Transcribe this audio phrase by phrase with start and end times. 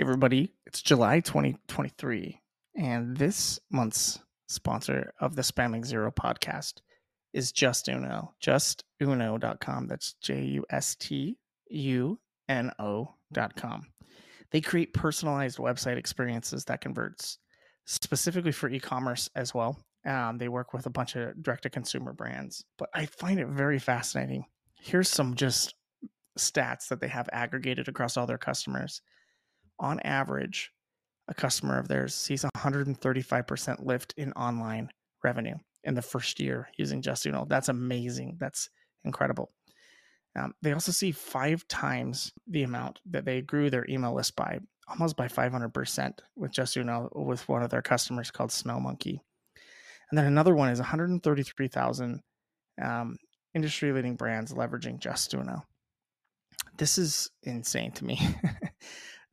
[0.00, 2.40] Everybody, it's July 2023,
[2.76, 6.74] and this month's sponsor of the Spamming Zero podcast
[7.32, 9.88] is Justuno, justuno.com.
[9.88, 11.36] That's J U S T
[11.70, 13.88] U N O.com.
[14.52, 17.38] They create personalized website experiences that converts
[17.84, 19.80] specifically for e commerce as well.
[20.06, 23.48] Um, they work with a bunch of direct to consumer brands, but I find it
[23.48, 24.44] very fascinating.
[24.76, 25.74] Here's some just
[26.38, 29.02] stats that they have aggregated across all their customers
[29.78, 30.72] on average,
[31.28, 34.90] a customer of theirs sees 135% lift in online
[35.22, 37.48] revenue in the first year using Justuno.
[37.48, 38.36] That's amazing.
[38.40, 38.70] That's
[39.04, 39.52] incredible.
[40.36, 44.60] Um, they also see five times the amount that they grew their email list by,
[44.88, 49.20] almost by 500% with Justuno with one of their customers called Smell Monkey.
[50.10, 52.20] And then another one is 133,000
[52.82, 53.16] um,
[53.54, 55.62] industry leading brands leveraging Justuno.
[56.76, 58.20] This is insane to me.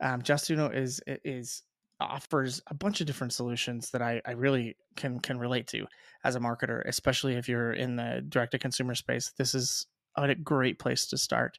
[0.00, 1.62] um, Justuno is is
[1.98, 5.86] offers a bunch of different solutions that I, I really can can relate to
[6.24, 9.32] as a marketer, especially if you're in the direct to consumer space.
[9.38, 11.58] This is a great place to start.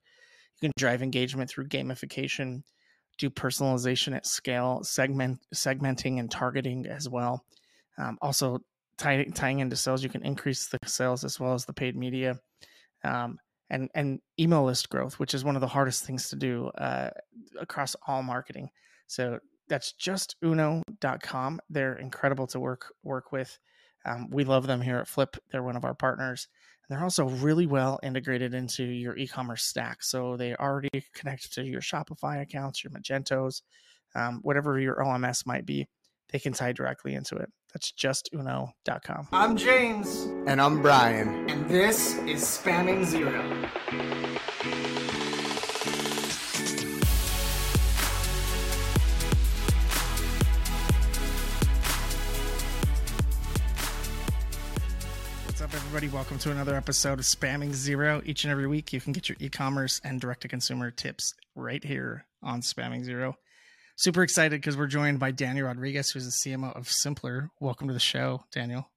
[0.62, 2.64] You can drive engagement through gamification,
[3.18, 7.44] do personalization at scale, segment segmenting and targeting as well.
[7.98, 8.60] Um, also,
[8.98, 12.40] tie, tying into sales, you can increase the sales as well as the paid media.
[13.04, 13.38] Um,
[13.70, 17.10] and and email list growth, which is one of the hardest things to do uh,
[17.60, 18.70] across all marketing.
[19.08, 21.60] So that's justuno.com.
[21.70, 23.58] They're incredible to work work with.
[24.06, 25.36] Um, we love them here at Flip.
[25.52, 26.48] They're one of our partners.
[26.88, 30.02] And they're also really well integrated into your e-commerce stack.
[30.02, 33.62] So they already connect to your Shopify accounts, your Magentos,
[34.16, 35.88] um, whatever your OMS might be.
[36.30, 37.50] They can tie directly into it.
[37.74, 39.30] That's justuno.com.
[39.32, 40.28] I'm James.
[40.46, 41.50] And I'm Brian.
[41.50, 43.32] And this is Spamming Zero.
[55.46, 56.10] What's up, everybody?
[56.10, 58.22] Welcome to another episode of Spamming Zero.
[58.26, 61.36] Each and every week, you can get your e commerce and direct to consumer tips
[61.56, 63.38] right here on Spamming Zero
[63.98, 67.50] super excited because we're joined by Daniel Rodriguez, who's the CMO of Simplr.
[67.60, 68.88] Welcome to the show, Daniel.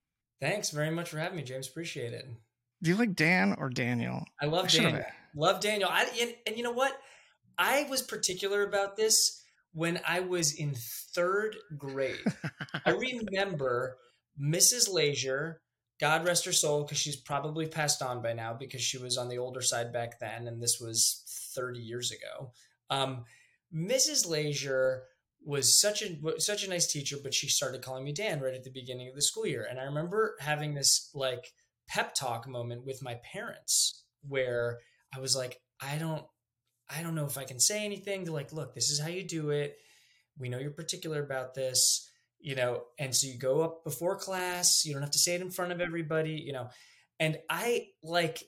[0.41, 1.69] Thanks very much for having me, James.
[1.69, 2.27] Appreciate it.
[2.83, 4.25] Do you like Dan or Daniel?
[4.41, 5.05] I love I Daniel.
[5.35, 5.89] Love Daniel.
[5.91, 6.99] I, and, and you know what?
[7.59, 10.75] I was particular about this when I was in
[11.15, 12.17] third grade.
[12.87, 13.97] I remember
[14.41, 14.93] Mrs.
[14.93, 15.61] Leisure,
[15.99, 19.29] God rest her soul, because she's probably passed on by now because she was on
[19.29, 21.23] the older side back then, and this was
[21.55, 22.53] 30 years ago.
[22.89, 23.25] Um,
[23.75, 24.29] Mrs.
[24.29, 25.05] Leisure
[25.45, 28.65] was such a such a nice teacher, but she started calling me Dan right at
[28.65, 29.67] the beginning of the school year.
[29.69, 31.53] And I remember having this like
[31.89, 34.79] pep talk moment with my parents where
[35.15, 36.25] I was like, I don't
[36.89, 38.25] I don't know if I can say anything.
[38.25, 39.77] They're like, look, this is how you do it.
[40.39, 42.09] We know you're particular about this,
[42.41, 45.41] you know, and so you go up before class, you don't have to say it
[45.41, 46.69] in front of everybody, you know.
[47.19, 48.43] And I like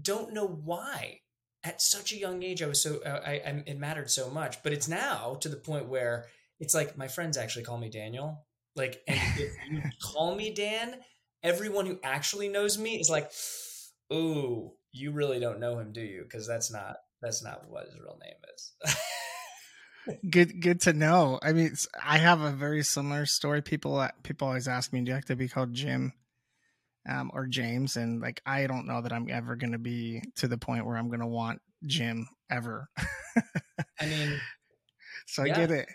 [0.00, 1.20] don't know why
[1.66, 4.62] at such a young age, I was so uh, I, I, it mattered so much.
[4.62, 6.26] But it's now to the point where
[6.60, 8.46] it's like my friends actually call me Daniel.
[8.76, 10.96] Like, and if you call me Dan,
[11.42, 13.30] everyone who actually knows me is like,
[14.12, 17.98] "Ooh, you really don't know him, do you?" Because that's not that's not what his
[17.98, 20.18] real name is.
[20.30, 21.40] good, good to know.
[21.42, 23.60] I mean, I have a very similar story.
[23.60, 26.12] People, people always ask me, "Do you have to be called Jim?"
[27.08, 30.48] Um, or James, and like I don't know that I'm ever going to be to
[30.48, 32.88] the point where I'm going to want Jim ever.
[34.00, 34.40] I mean,
[35.26, 35.52] so yeah.
[35.52, 35.88] I get it.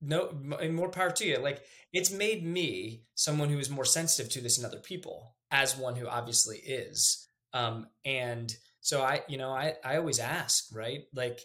[0.00, 1.38] No, and more power to you.
[1.38, 5.76] Like it's made me someone who is more sensitive to this in other people, as
[5.76, 7.28] one who obviously is.
[7.52, 11.00] Um, and so I, you know, I I always ask, right?
[11.14, 11.40] Like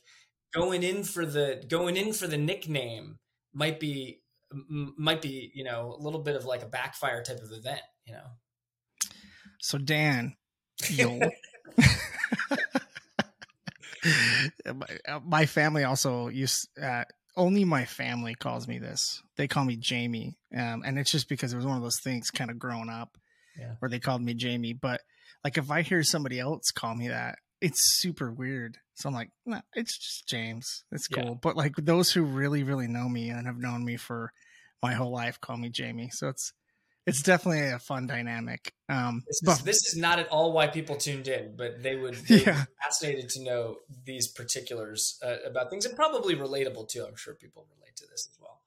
[0.53, 3.17] going in for the going in for the nickname
[3.53, 4.21] might be
[4.69, 8.13] might be you know a little bit of like a backfire type of event, you
[8.13, 8.27] know.
[9.63, 10.35] So Dan,
[10.91, 11.31] my,
[15.07, 17.05] uh, my family also used uh,
[17.37, 19.23] only my family calls me this.
[19.37, 22.29] They call me Jamie, um, and it's just because it was one of those things
[22.29, 23.17] kind of growing up
[23.57, 23.75] yeah.
[23.79, 24.73] where they called me Jamie.
[24.73, 24.99] But
[25.45, 28.79] like if I hear somebody else call me that, it's super weird.
[28.95, 30.83] So I'm like, nah, it's just James.
[30.91, 31.23] It's cool.
[31.23, 31.35] Yeah.
[31.41, 34.33] But like those who really, really know me and have known me for
[34.81, 36.09] my whole life call me Jamie.
[36.11, 36.51] So it's
[37.05, 38.73] it's definitely a fun dynamic.
[38.89, 42.15] Um, this, is, this is not at all why people tuned in, but they would,
[42.15, 42.65] they yeah.
[42.81, 47.05] fascinated to know these particulars uh, about things and probably relatable too.
[47.05, 48.61] I'm sure people relate to this as well.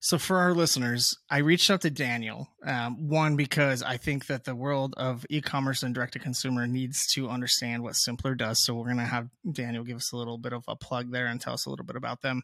[0.00, 2.48] So for our listeners, I reached out to Daniel.
[2.66, 7.84] Um, one because I think that the world of e-commerce and direct-to-consumer needs to understand
[7.84, 8.64] what Simplr does.
[8.64, 11.26] So we're going to have Daniel give us a little bit of a plug there
[11.26, 12.42] and tell us a little bit about them.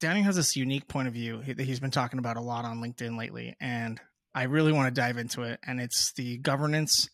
[0.00, 2.82] Daniel has this unique point of view that he's been talking about a lot on
[2.82, 4.00] LinkedIn lately, and
[4.34, 5.58] I really want to dive into it.
[5.66, 7.08] And it's the governance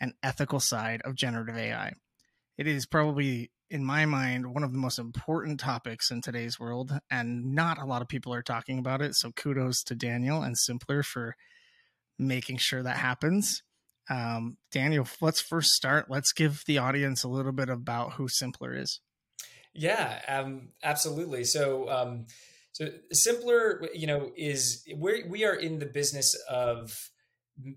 [0.00, 1.92] and ethical side of generative AI.
[2.56, 6.98] It is probably, in my mind, one of the most important topics in today's world,
[7.10, 9.14] and not a lot of people are talking about it.
[9.14, 11.36] So kudos to Daniel and Simplr for
[12.18, 13.62] making sure that happens.
[14.08, 16.10] Um, Daniel, let's first start.
[16.10, 19.00] Let's give the audience a little bit about who Simplr is.
[19.74, 21.44] Yeah, um, absolutely.
[21.44, 22.26] So, um,
[22.72, 27.10] so Simplr, you know, is we we are in the business of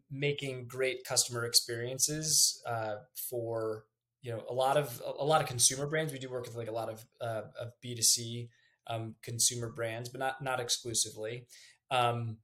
[0.10, 2.96] making great customer experiences uh,
[3.30, 3.86] for
[4.22, 6.12] you know a lot of a lot of consumer brands.
[6.12, 8.50] We do work with like a lot of uh, of B two C
[8.88, 11.46] um, consumer brands, but not not exclusively.
[11.92, 12.38] Um,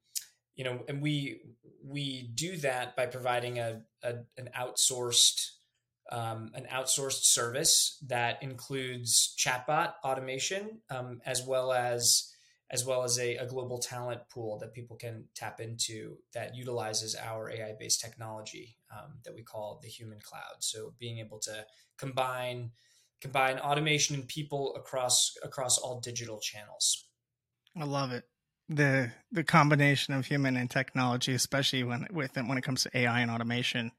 [0.56, 1.42] you know, and we
[1.84, 5.52] we do that by providing a, a an outsourced
[6.12, 12.32] um, an outsourced service that includes chatbot automation um, as well as
[12.72, 17.16] as well as a, a, global talent pool that people can tap into that utilizes
[17.16, 20.56] our AI based technology um, that we call the human cloud.
[20.60, 21.66] So being able to
[21.98, 22.72] combine
[23.22, 27.08] combine automation and people across across all digital channels.
[27.80, 28.24] I love it.
[28.70, 33.20] The the combination of human and technology, especially when with when it comes to AI
[33.20, 33.92] and automation,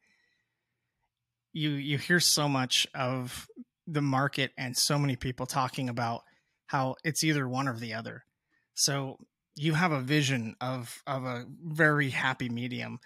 [1.52, 3.46] you you hear so much of
[3.86, 6.22] the market and so many people talking about
[6.66, 8.24] how it's either one or the other.
[8.74, 9.18] So
[9.56, 12.98] you have a vision of of a very happy medium.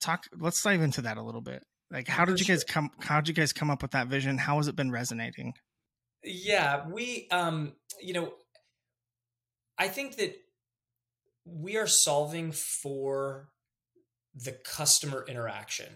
[0.00, 1.64] Talk let's dive into that a little bit.
[1.90, 4.38] Like how did you guys come how did you guys come up with that vision?
[4.38, 5.54] How has it been resonating?
[6.22, 8.34] Yeah, we um you know
[9.78, 10.36] I think that
[11.44, 13.48] we are solving for
[14.34, 15.88] the customer interaction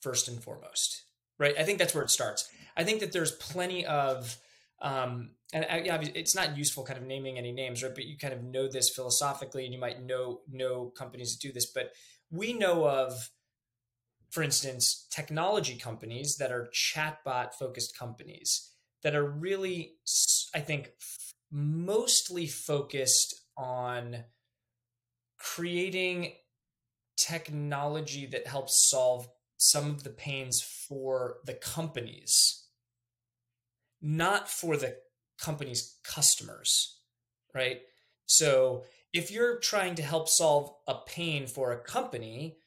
[0.00, 1.04] first and foremost
[1.38, 1.54] right?
[1.58, 2.48] I think that's where it starts.
[2.76, 4.36] I think that there's plenty of,
[4.82, 7.94] um, and yeah, it's not useful kind of naming any names, right?
[7.94, 11.52] But you kind of know this philosophically, and you might know know companies that do
[11.52, 11.66] this.
[11.66, 11.92] But
[12.30, 13.30] we know of,
[14.30, 18.72] for instance, technology companies that are chatbot focused companies
[19.04, 19.92] that are really,
[20.54, 20.90] I think,
[21.52, 24.24] mostly focused on
[25.38, 26.32] creating
[27.16, 29.28] technology that helps solve
[29.70, 32.66] some of the pains for the companies,
[34.00, 34.96] not for the
[35.38, 36.98] company's customers,
[37.54, 37.80] right?
[38.26, 42.58] So if you're trying to help solve a pain for a company,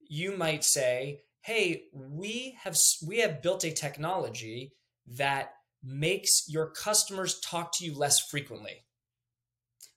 [0.00, 2.76] you might say, "Hey, we have
[3.06, 4.74] we have built a technology
[5.06, 8.84] that makes your customers talk to you less frequently.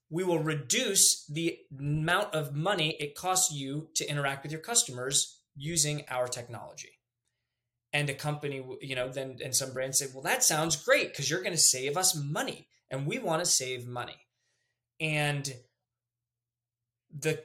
[0.10, 5.35] We will reduce the amount of money it costs you to interact with your customers
[5.56, 6.96] using our technology."
[7.96, 11.30] and a company you know then and some brands say well that sounds great because
[11.30, 14.28] you're going to save us money and we want to save money
[15.00, 15.54] and
[17.18, 17.42] the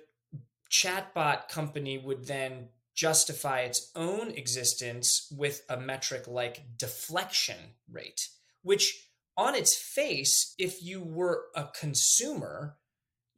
[0.71, 8.29] chatbot company would then justify its own existence with a metric like deflection rate
[8.63, 12.77] which on its face if you were a consumer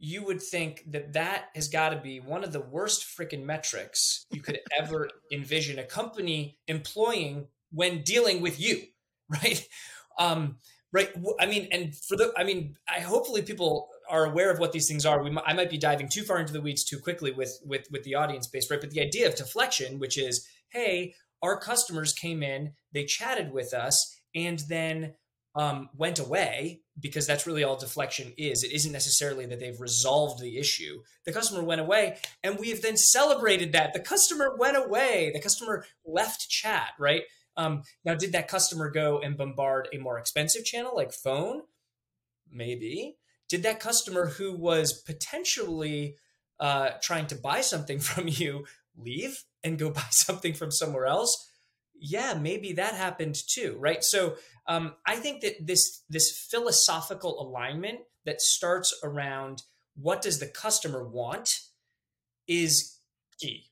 [0.04, 4.26] you would think that that has got to be one of the worst freaking metrics
[4.32, 8.82] you could ever envision a company employing when dealing with you,
[9.28, 9.64] right?
[10.18, 10.56] Um,
[10.92, 11.08] right.
[11.38, 14.88] I mean, and for the, I mean, I hopefully people are aware of what these
[14.88, 15.22] things are.
[15.22, 18.02] We, I might be diving too far into the weeds too quickly with with with
[18.02, 18.80] the audience base, right?
[18.80, 23.72] But the idea of deflection, which is, hey, our customers came in, they chatted with
[23.72, 25.14] us, and then
[25.54, 28.62] um, went away because that's really all deflection is.
[28.62, 31.02] It isn't necessarily that they've resolved the issue.
[31.24, 33.92] The customer went away, and we have then celebrated that.
[33.92, 35.30] The customer went away.
[35.32, 37.22] The customer left chat, right?
[37.56, 41.62] Um, now, did that customer go and bombard a more expensive channel like phone?
[42.50, 43.16] Maybe.
[43.48, 46.16] Did that customer who was potentially
[46.58, 48.64] uh, trying to buy something from you
[48.96, 51.50] leave and go buy something from somewhere else?
[52.04, 54.02] Yeah, maybe that happened too, right?
[54.02, 54.34] So
[54.66, 59.62] um, I think that this this philosophical alignment that starts around
[59.94, 61.60] what does the customer want
[62.48, 62.98] is
[63.40, 63.70] key,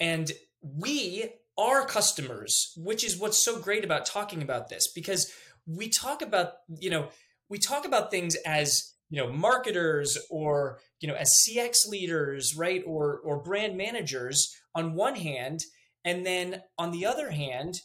[0.00, 5.32] and we are customers, which is what's so great about talking about this because
[5.64, 7.08] we talk about you know
[7.48, 12.82] we talk about things as you know marketers or you know as cx leaders right
[12.86, 15.60] or or brand managers on one hand
[16.04, 17.80] and then on the other hand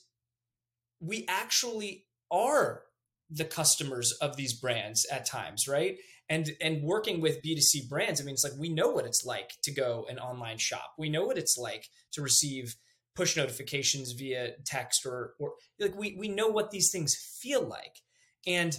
[0.99, 2.83] we actually are
[3.29, 5.97] the customers of these brands at times, right?
[6.29, 9.51] And and working with B2C brands, I mean, it's like we know what it's like
[9.63, 10.93] to go an online shop.
[10.97, 12.75] We know what it's like to receive
[13.15, 18.01] push notifications via text or or like we we know what these things feel like.
[18.47, 18.77] And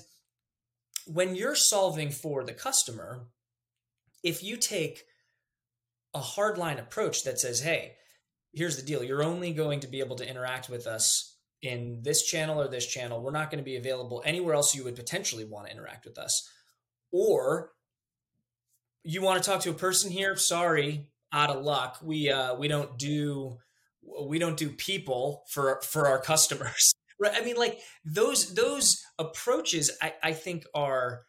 [1.06, 3.28] when you're solving for the customer,
[4.24, 5.04] if you take
[6.14, 7.94] a hardline approach that says, hey,
[8.56, 12.24] here's the deal, you're only going to be able to interact with us in this
[12.24, 13.22] channel or this channel.
[13.22, 16.18] We're not going to be available anywhere else you would potentially want to interact with
[16.18, 16.50] us.
[17.12, 17.72] Or
[19.04, 21.98] you want to talk to a person here, sorry, out of luck.
[22.02, 23.58] We uh we don't do
[24.02, 26.92] we don't do people for for our customers.
[27.18, 27.32] Right.
[27.34, 31.22] I mean, like those those approaches I, I think are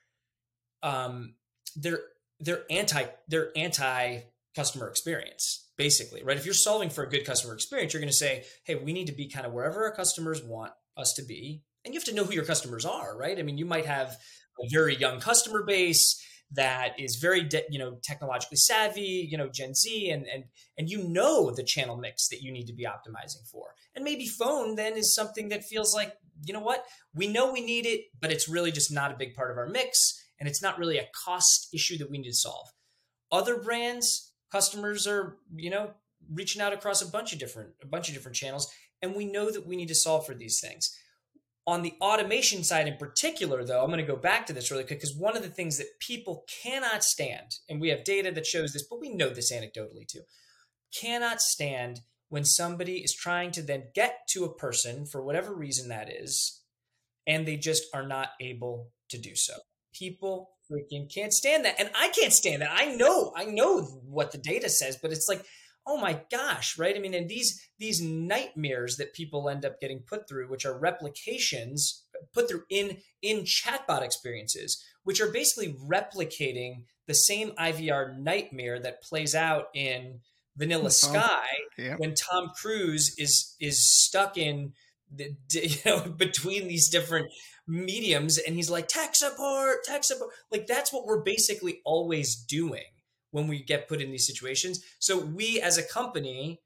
[0.84, 1.36] um
[1.78, 2.02] they're
[2.42, 6.38] they're anti they're anti customer experience basically right?
[6.38, 9.08] If you're solving for a good customer experience you're going to say hey we need
[9.08, 12.14] to be kind of wherever our customers want us to be and you have to
[12.14, 13.38] know who your customers are right?
[13.38, 14.18] I mean you might have
[14.60, 19.50] a very young customer base that is very de- you know technologically savvy you know
[19.50, 20.46] gen z and and
[20.78, 23.74] and you know the channel mix that you need to be optimizing for.
[23.96, 26.14] And maybe phone then is something that feels like
[26.46, 26.86] you know what?
[27.14, 29.68] We know we need it but it's really just not a big part of our
[29.68, 32.68] mix and it's not really a cost issue that we need to solve.
[33.32, 35.92] Other brands customers are you know
[36.34, 39.52] reaching out across a bunch of different a bunch of different channels and we know
[39.52, 40.98] that we need to solve for these things
[41.68, 44.86] on the automation side in particular, though, I'm going to go back to this really
[44.86, 48.46] quick because one of the things that people cannot stand, and we have data that
[48.46, 50.22] shows this, but we know this anecdotally too,
[50.98, 52.00] cannot stand
[52.30, 56.62] when somebody is trying to then get to a person for whatever reason that is,
[57.28, 59.56] and they just are not able to do so.
[59.94, 61.80] People freaking can't stand that.
[61.80, 62.72] And I can't stand that.
[62.74, 65.46] I know, I know what the data says, but it's like,
[65.88, 70.00] oh my gosh right i mean and these these nightmares that people end up getting
[70.00, 76.84] put through which are replications put through in in chatbot experiences which are basically replicating
[77.08, 80.20] the same ivr nightmare that plays out in
[80.58, 81.46] vanilla sky
[81.78, 82.00] yep.
[82.00, 84.74] when tom cruise is is stuck in
[85.10, 87.28] the, you know between these different
[87.68, 90.32] mediums and he's like tech support tech support.
[90.52, 92.86] Like that's what we're basically always doing
[93.32, 94.84] when we get put in these situations.
[95.00, 96.62] So we as a company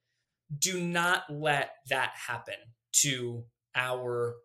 [0.58, 2.56] do not let that happen
[3.04, 3.44] to
[3.76, 4.36] our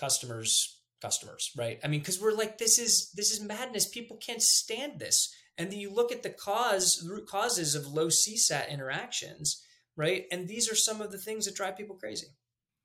[0.00, 1.78] customers customers right?
[1.84, 3.88] I mean because we're like this is this is madness.
[3.88, 5.34] People can't stand this.
[5.58, 9.62] And then you look at the cause root causes of low csat interactions
[9.96, 10.26] right?
[10.30, 12.28] And these are some of the things that drive people crazy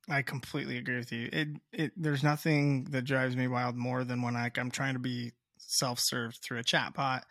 [0.09, 4.21] i completely agree with you it, it there's nothing that drives me wild more than
[4.21, 7.25] when I, i'm trying to be self-served through a chat bot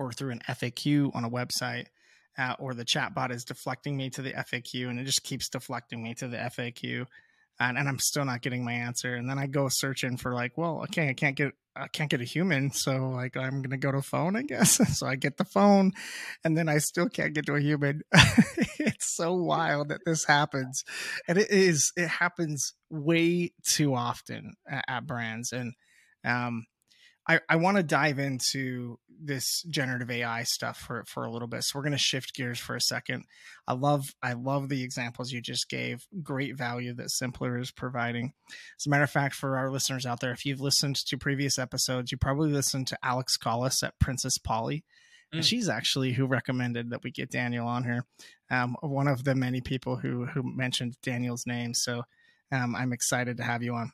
[0.00, 1.86] or through an FAQ on a website,
[2.38, 6.02] uh, or the chatbot is deflecting me to the FAQ and it just keeps deflecting
[6.02, 7.06] me to the FAQ.
[7.60, 9.14] And, and I'm still not getting my answer.
[9.14, 12.20] And then I go searching for like, well, okay, I can't get I can't get
[12.20, 14.80] a human, so like I'm gonna go to phone, I guess.
[14.98, 15.92] so I get the phone,
[16.44, 18.02] and then I still can't get to a human.
[18.78, 20.84] it's so wild that this happens,
[21.28, 21.92] and it is.
[21.96, 25.74] It happens way too often at, at brands, and
[26.24, 26.66] um,
[27.30, 31.62] I, I want to dive into this generative AI stuff for, for a little bit.
[31.62, 33.24] So we're going to shift gears for a second.
[33.68, 36.04] I love I love the examples you just gave.
[36.24, 38.32] Great value that Simplr is providing.
[38.78, 41.56] As a matter of fact, for our listeners out there, if you've listened to previous
[41.56, 44.82] episodes, you probably listened to Alex Collis at Princess Polly.
[45.32, 45.44] And mm.
[45.44, 48.06] she's actually who recommended that we get Daniel on here.
[48.50, 51.74] Um, one of the many people who who mentioned Daniel's name.
[51.74, 52.02] So
[52.50, 53.92] um, I'm excited to have you on.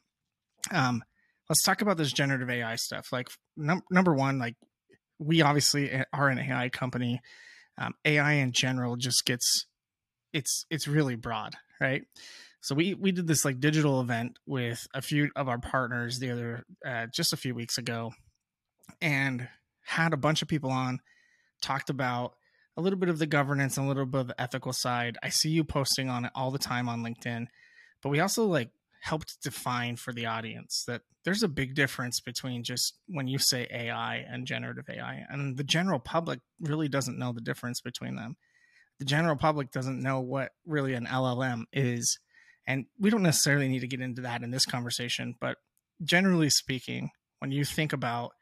[0.72, 1.02] Um,
[1.48, 3.08] let's talk about this generative AI stuff.
[3.12, 4.56] Like num- number one, like
[5.18, 7.20] we obviously are an AI company.
[7.78, 9.66] Um, AI in general just gets
[10.32, 12.02] it's it's really broad, right?
[12.60, 16.30] So we we did this like digital event with a few of our partners the
[16.30, 18.12] other uh, just a few weeks ago,
[19.00, 19.48] and
[19.84, 21.00] had a bunch of people on,
[21.62, 22.34] talked about
[22.76, 25.16] a little bit of the governance and a little bit of the ethical side.
[25.22, 27.46] I see you posting on it all the time on LinkedIn,
[28.02, 28.70] but we also like
[29.02, 33.66] helped define for the audience that there's a big difference between just when you say
[33.70, 35.24] AI and generative AI.
[35.28, 38.36] And the general public really doesn't know the difference between them.
[38.98, 42.18] The general public doesn't know what really an LLM is.
[42.66, 45.58] And we don't necessarily need to get into that in this conversation, but
[46.02, 48.32] generally speaking, when you think about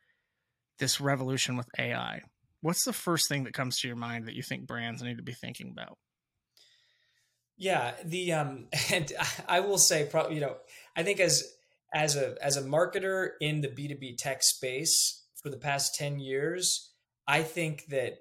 [0.79, 2.21] this revolution with AI,
[2.61, 5.23] what's the first thing that comes to your mind that you think brands need to
[5.23, 5.99] be thinking about?
[7.57, 9.13] Yeah, the um, and
[9.49, 10.57] I will say, probably, you know,
[10.97, 11.55] I think as
[11.93, 15.95] as a as a marketer in the B two B tech space for the past
[15.95, 16.91] ten years,
[17.27, 18.19] I think that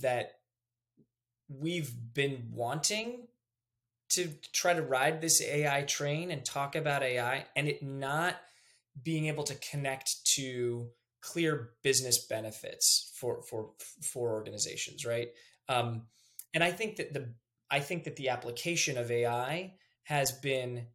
[0.00, 0.32] that
[1.48, 3.26] we've been wanting
[4.10, 8.36] to try to ride this AI train and talk about AI, and it not
[9.02, 10.88] being able to connect to
[11.20, 13.70] clear business benefits for for
[14.02, 15.28] for organizations, right?
[15.68, 16.02] Um,
[16.54, 17.32] and I think that the
[17.72, 19.72] I think that the application of AI
[20.04, 20.88] has been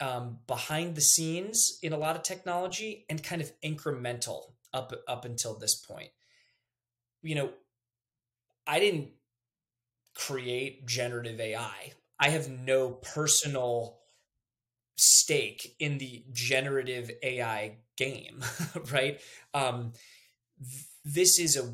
[0.00, 5.24] um, behind the scenes in a lot of technology and kind of incremental up up
[5.24, 6.10] until this point.
[7.22, 7.50] You know,
[8.68, 9.08] I didn't
[10.14, 11.92] create generative AI.
[12.20, 13.98] I have no personal
[14.96, 18.44] stake in the generative AI game,
[18.92, 19.20] right?
[19.52, 19.92] Um,
[20.58, 21.68] th- this is a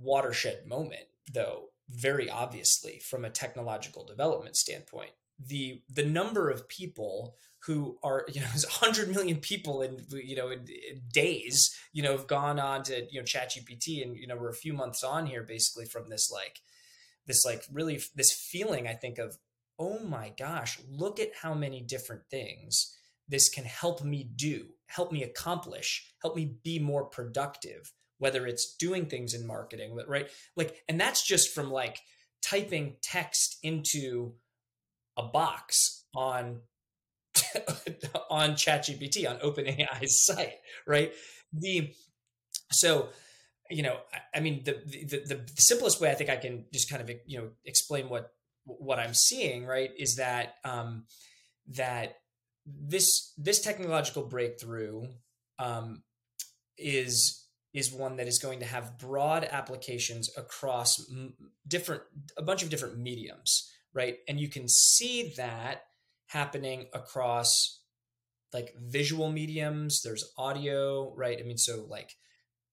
[0.00, 5.10] watershed moment, though, very obviously from a technological development standpoint.
[5.38, 7.36] The the number of people
[7.66, 12.12] who are you know 100 million people in you know in, in days you know
[12.12, 15.26] have gone on to you know ChatGPT and you know we're a few months on
[15.26, 16.60] here basically from this like
[17.26, 19.38] this like really this feeling I think of
[19.78, 22.96] oh my gosh look at how many different things
[23.28, 28.76] this can help me do help me accomplish help me be more productive whether it's
[28.76, 31.98] doing things in marketing right like and that's just from like
[32.42, 34.32] typing text into
[35.16, 36.60] a box on
[38.30, 41.12] on ChatGPT on OpenAI's site, right?
[41.52, 41.92] The
[42.70, 43.08] so
[43.70, 46.90] you know, I, I mean, the, the the simplest way I think I can just
[46.90, 48.32] kind of you know explain what
[48.64, 51.04] what I'm seeing, right, is that um,
[51.68, 52.16] that
[52.66, 55.06] this this technological breakthrough
[55.58, 56.02] um,
[56.76, 57.41] is
[57.72, 61.10] is one that is going to have broad applications across
[61.66, 62.02] different
[62.36, 64.18] a bunch of different mediums, right?
[64.28, 65.84] And you can see that
[66.26, 67.80] happening across
[68.52, 70.02] like visual mediums.
[70.02, 71.38] There's audio right?
[71.40, 72.16] I mean so like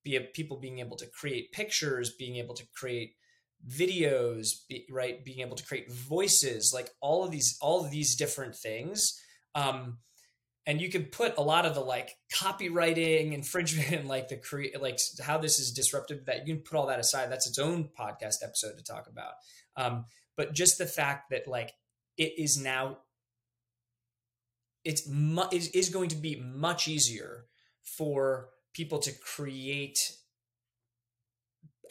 [0.04, 3.14] be people being able to create pictures being able to create
[3.68, 5.24] videos be, right?
[5.24, 9.18] Being able to create voices like all of these all of these different things.
[9.56, 10.00] Um
[10.66, 14.80] and you can put a lot of the like copywriting infringement and like the create
[14.82, 17.32] like how this is disruptive that you can put all that aside.
[17.32, 19.34] That's its own podcast episode to talk about.
[19.76, 20.06] Um
[20.38, 21.74] but just the fact that like
[22.18, 23.00] it is now
[24.86, 27.46] it's mu- is, is going to be much easier
[27.84, 30.00] for people to create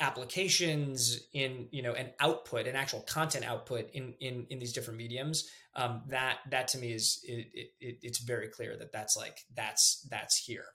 [0.01, 4.99] applications in you know an output an actual content output in in in these different
[4.99, 9.41] mediums um that that to me is it, it it's very clear that that's like
[9.55, 10.67] that's that's here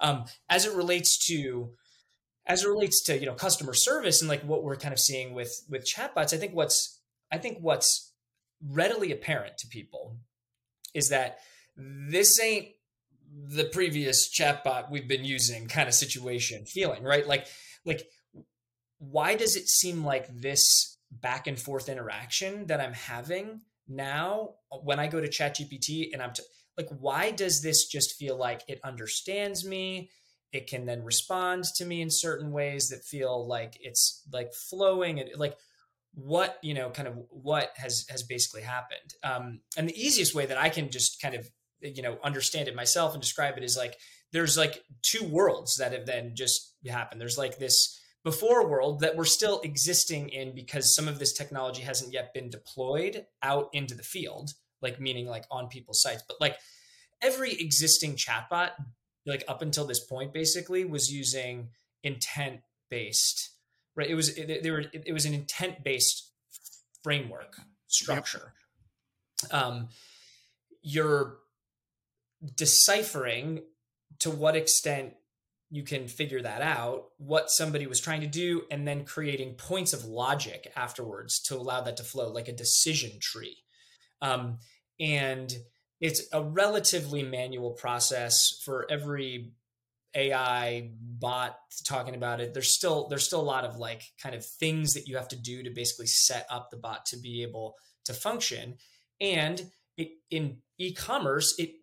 [0.00, 1.70] um as it relates to
[2.46, 5.34] as it relates to you know customer service and like what we're kind of seeing
[5.34, 8.12] with with chatbots i think what's i think what's
[8.68, 10.16] readily apparent to people
[10.94, 11.38] is that
[11.76, 12.68] this ain't
[13.34, 17.26] the previous chatbot we've been using kind of situation feeling, right?
[17.26, 17.46] Like,
[17.84, 18.06] like,
[19.02, 24.50] why does it seem like this back and forth interaction that I'm having now
[24.82, 26.44] when I go to ChatGPT and I'm t-
[26.78, 30.10] like, why does this just feel like it understands me?
[30.52, 35.18] It can then respond to me in certain ways that feel like it's like flowing
[35.18, 35.56] and like
[36.14, 40.44] what you know kind of what has has basically happened um and the easiest way
[40.44, 41.48] that i can just kind of
[41.80, 43.96] you know understand it myself and describe it is like
[44.30, 49.16] there's like two worlds that have then just happened there's like this before world that
[49.16, 53.94] we're still existing in because some of this technology hasn't yet been deployed out into
[53.94, 56.22] the field like meaning like on people's sites.
[56.26, 56.56] But like
[57.22, 58.70] every existing chatbot
[59.26, 61.68] like up until this point basically was using
[62.02, 63.52] intent based
[63.94, 64.08] right?
[64.08, 66.30] It was it, there were it was an intent based
[67.02, 67.56] framework
[67.88, 68.54] structure.
[69.44, 69.54] Yep.
[69.54, 69.88] um
[70.82, 71.38] your
[72.56, 73.62] deciphering
[74.20, 75.14] to what extent
[75.72, 79.94] you can figure that out, what somebody was trying to do, and then creating points
[79.94, 83.56] of logic afterwards to allow that to flow, like a decision tree.
[84.20, 84.58] Um,
[85.00, 85.50] and
[85.98, 89.52] it's a relatively manual process for every
[90.14, 91.56] AI bot
[91.86, 92.52] talking about it.
[92.52, 95.36] There's still there's still a lot of like kind of things that you have to
[95.36, 98.76] do to basically set up the bot to be able to function.
[99.22, 101.76] And it, in e-commerce, it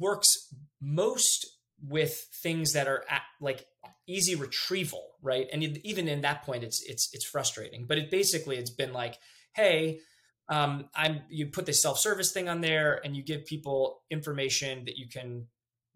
[0.00, 1.46] works most
[1.82, 3.66] with things that are at, like
[4.06, 5.46] easy retrieval, right?
[5.52, 7.86] And even in that point, it's it's it's frustrating.
[7.86, 9.16] But it basically it's been like,
[9.54, 10.00] hey,
[10.48, 14.84] um, I'm you put this self service thing on there, and you give people information
[14.86, 15.46] that you can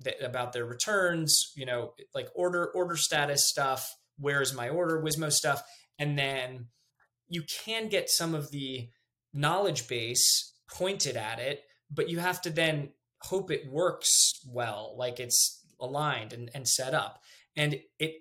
[0.00, 5.02] that, about their returns, you know, like order order status stuff, where is my order,
[5.02, 5.62] WISMO stuff,
[5.98, 6.66] and then
[7.28, 8.88] you can get some of the
[9.32, 12.90] knowledge base pointed at it, but you have to then
[13.22, 17.22] hope it works well, like it's aligned and, and set up.
[17.56, 18.20] And it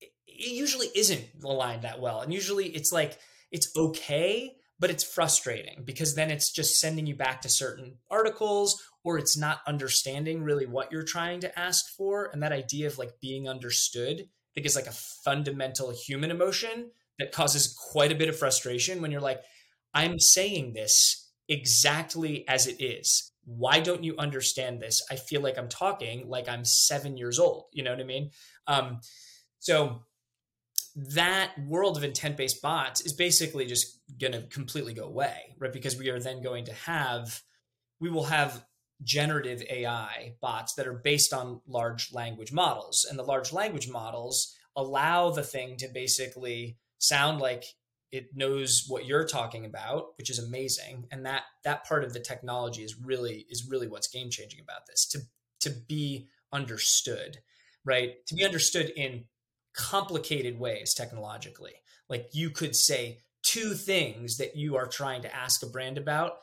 [0.00, 2.20] it usually isn't aligned that well.
[2.20, 3.18] And usually it's like
[3.50, 8.80] it's okay, but it's frustrating because then it's just sending you back to certain articles
[9.04, 12.30] or it's not understanding really what you're trying to ask for.
[12.32, 16.90] And that idea of like being understood, I think is like a fundamental human emotion
[17.18, 19.42] that causes quite a bit of frustration when you're like,
[19.94, 25.00] I'm saying this exactly as it is why don't you understand this?
[25.10, 28.30] I feel like i'm talking like i'm seven years old you know what i mean?
[28.66, 29.00] Um,
[29.58, 30.02] so
[31.14, 35.72] that world of intent based bots is basically just going to completely go away right?
[35.72, 37.42] Because we are then going to have
[38.00, 38.64] we will have
[39.02, 43.06] generative ai bots that are based on large language models.
[43.08, 47.64] And the large language models allow the thing to basically sound like
[48.10, 51.06] it knows what you're talking about which is amazing.
[51.10, 54.86] And that that part of the technology is really is really what's game changing about
[54.86, 55.20] this to
[55.60, 57.38] to be understood
[57.88, 58.26] right?
[58.26, 59.24] To be understood in
[59.74, 61.74] complicated ways technologically.
[62.08, 66.34] Like you could say two things that you are trying to ask a brand about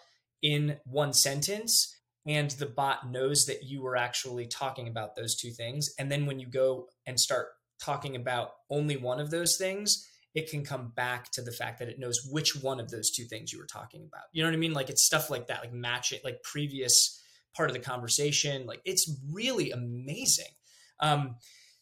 [0.41, 5.51] in one sentence and the bot knows that you were actually talking about those two
[5.51, 5.93] things.
[5.99, 7.49] And then when you go and start
[7.79, 11.87] talking about only one of those things it can come back to the fact that
[11.87, 14.25] it knows which one of those two things you were talking about.
[14.33, 14.73] You know what I mean?
[14.73, 17.21] Like it's stuff like that, like match it, like previous
[17.55, 18.65] part of the conversation.
[18.65, 20.53] Like it's really amazing.
[20.99, 21.37] Um,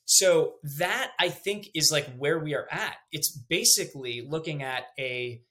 [0.05, 2.95] so that I think is like where we are at.
[3.11, 5.41] It's basically looking at a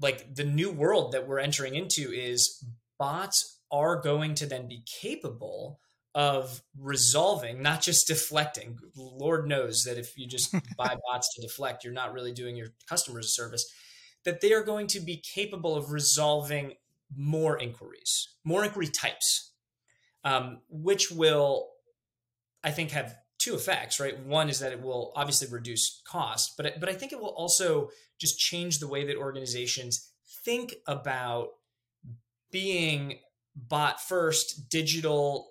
[0.00, 2.64] like the new world that we're entering into is
[2.98, 5.80] bots are going to then be capable
[6.18, 8.76] of resolving, not just deflecting.
[8.96, 12.70] Lord knows that if you just buy bots to deflect, you're not really doing your
[12.88, 13.72] customers a service.
[14.24, 16.74] That they are going to be capable of resolving
[17.16, 19.52] more inquiries, more inquiry types,
[20.24, 21.68] um, which will,
[22.64, 24.00] I think, have two effects.
[24.00, 27.28] Right, one is that it will obviously reduce cost, but but I think it will
[27.28, 30.10] also just change the way that organizations
[30.44, 31.50] think about
[32.50, 33.20] being
[33.54, 35.50] bot first, digital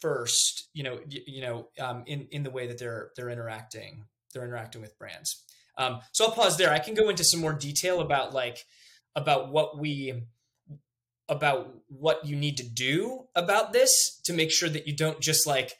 [0.00, 4.04] first you know you, you know um, in in the way that they're they're interacting
[4.32, 5.44] they're interacting with brands
[5.78, 8.64] um, so i'll pause there i can go into some more detail about like
[9.14, 10.22] about what we
[11.28, 15.46] about what you need to do about this to make sure that you don't just
[15.46, 15.72] like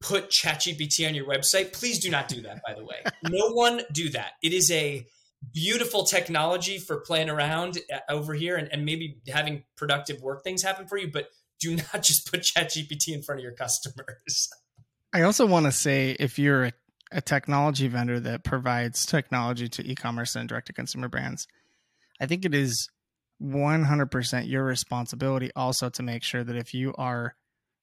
[0.00, 1.72] put ChatGPT on your website.
[1.72, 2.96] Please do not do that, by the way.
[3.28, 4.32] no one do that.
[4.42, 5.06] It is a
[5.52, 10.62] beautiful technology for playing around uh, over here and, and maybe having productive work things
[10.62, 11.28] happen for you, but
[11.60, 14.48] do not just put ChatGPT in front of your customers.
[15.12, 16.72] I also want to say if you're a,
[17.12, 21.46] a technology vendor that provides technology to e-commerce and direct to consumer brands,
[22.20, 22.88] I think it is
[23.42, 27.34] 100% your responsibility also to make sure that if you are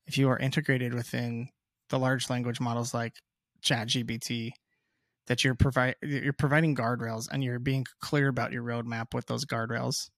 [0.05, 1.49] if you are integrated within
[1.89, 3.13] the large language models like
[3.61, 4.51] ChatGPT
[5.25, 9.45] that you're provide you're providing guardrails and you're being clear about your roadmap with those
[9.45, 10.09] guardrails.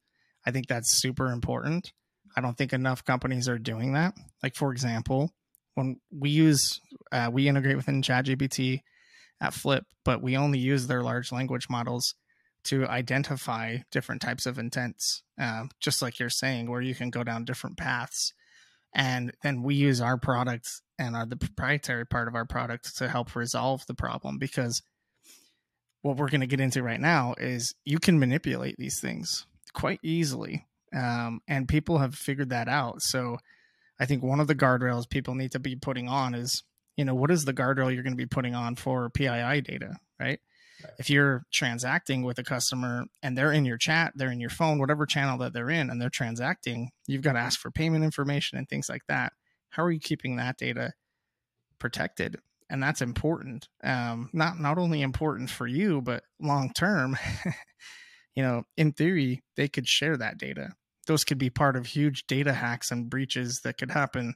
[0.45, 1.91] I think that's super important.
[2.35, 4.13] I don't think enough companies are doing that.
[4.43, 5.31] Like for example,
[5.75, 6.79] when we use
[7.11, 8.81] uh, we integrate within ChatGPT
[9.41, 12.13] at Flip, but we only use their large language models
[12.65, 17.23] to identify different types of intents, uh, just like you're saying, where you can go
[17.23, 18.33] down different paths.
[18.93, 23.07] And then we use our product and our, the proprietary part of our product to
[23.07, 24.81] help resolve the problem because
[26.01, 29.99] what we're going to get into right now is you can manipulate these things quite
[30.01, 33.01] easily um, and people have figured that out.
[33.01, 33.37] So
[33.99, 36.63] I think one of the guardrails people need to be putting on is,
[36.95, 39.97] you know, what is the guardrail you're going to be putting on for PII data,
[40.19, 40.39] right?
[40.83, 40.93] right?
[40.97, 44.79] If you're transacting with a customer and they're in your chat, they're in your phone,
[44.79, 48.57] whatever channel that they're in, and they're transacting, you've got to ask for payment information
[48.57, 49.33] and things like that.
[49.71, 50.93] How are you keeping that data
[51.77, 52.37] protected?
[52.69, 53.67] And that's important.
[53.83, 57.17] Um, not not only important for you, but long term.
[58.35, 60.69] you know, in theory, they could share that data.
[61.09, 64.35] Those could be part of huge data hacks and breaches that could happen.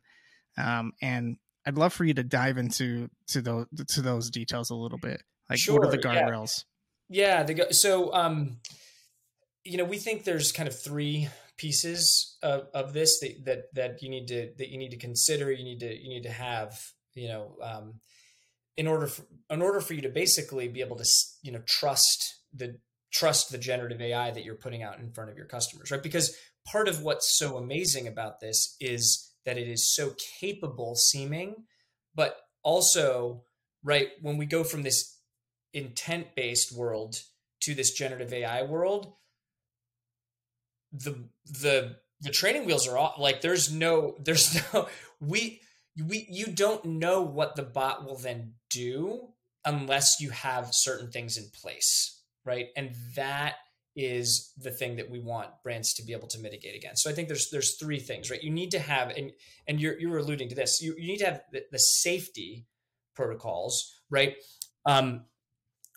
[0.58, 4.76] Um, and I'd love for you to dive into to those to those details a
[4.76, 5.22] little bit.
[5.52, 6.66] Like, sure, what are the guardrails?
[7.10, 8.58] Yeah, yeah the, so um,
[9.64, 14.02] you know, we think there's kind of three pieces of, of this that, that that
[14.02, 15.52] you need to that you need to consider.
[15.52, 16.74] You need to you need to have
[17.14, 18.00] you know um,
[18.78, 21.06] in order for in order for you to basically be able to
[21.44, 22.80] you know trust the
[23.14, 26.02] trust the generative AI that you're putting out in front of your customers, right?
[26.02, 31.66] Because part of what's so amazing about this is that it is so capable seeming,
[32.16, 33.44] but also,
[33.84, 35.18] right, when we go from this
[35.74, 37.22] intent based world
[37.62, 39.14] to this generative AI world,
[40.92, 43.18] the the the training wheels are off.
[43.18, 44.88] Like there's no there's no
[45.20, 45.62] we
[46.02, 49.30] we you don't know what the bot will then do
[49.66, 52.68] unless you have certain things in place right?
[52.76, 53.56] And that
[53.96, 57.04] is the thing that we want brands to be able to mitigate against.
[57.04, 58.42] So I think there's there's three things, right?
[58.42, 59.32] You need to have and
[59.68, 60.82] and you're you're alluding to this.
[60.82, 62.66] You, you need to have the, the safety
[63.16, 64.36] protocols, right?
[64.86, 65.26] Um,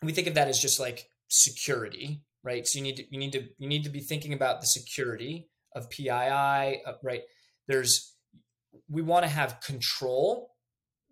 [0.03, 2.67] we think of that as just like security, right?
[2.67, 5.49] So you need to you need to you need to be thinking about the security
[5.75, 7.23] of PII, uh, right?
[7.67, 8.15] There's
[8.89, 10.51] we want to have control.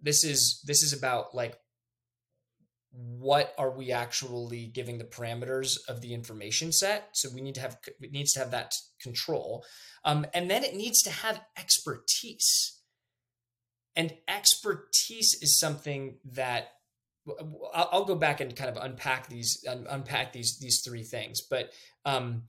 [0.02, 1.58] This is this is about like
[2.96, 7.08] what are we actually giving the parameters of the information set?
[7.12, 9.64] So we need to have it needs to have that control.
[10.04, 12.78] Um, and then it needs to have expertise.
[13.96, 16.68] And expertise is something that
[17.74, 21.40] I'll, go back and kind of unpack these un, unpack these these three things.
[21.40, 21.70] But
[22.04, 22.42] um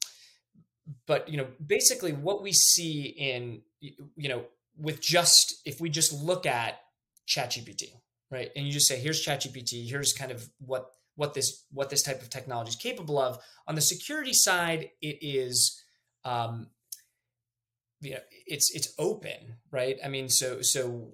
[1.07, 4.43] but you know basically what we see in you know
[4.77, 6.79] with just if we just look at
[7.27, 7.93] ChatGPT
[8.31, 8.49] right?
[8.55, 12.21] And you just say, here's ChatGPT, here's kind of what what this what this type
[12.21, 13.39] of technology is capable of.
[13.67, 15.81] On the security side, it is
[16.23, 16.67] um,
[18.01, 19.97] you know it's it's open, right?
[20.03, 21.11] I mean, so so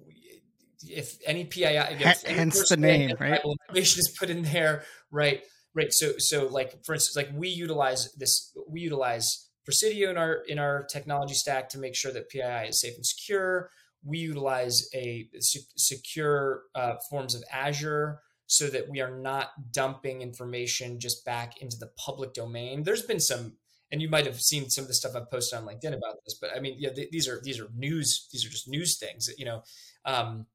[0.84, 3.40] if any PII, if hence the name, right?
[3.68, 5.42] Information is put in there, right?
[5.74, 5.92] Right.
[5.92, 10.58] So so like for instance, like we utilize this, we utilize Presidio in our in
[10.58, 13.70] our technology stack to make sure that PII is safe and secure
[14.04, 21.00] we utilize a secure uh, forms of Azure so that we are not dumping information
[21.00, 22.82] just back into the public domain.
[22.82, 23.54] There's been some,
[23.90, 26.34] and you might have seen some of the stuff I've posted on LinkedIn about this,
[26.40, 28.28] but I mean, yeah, th- these are these are news.
[28.32, 29.30] These are just news things.
[29.38, 29.62] You know,
[30.04, 30.46] um,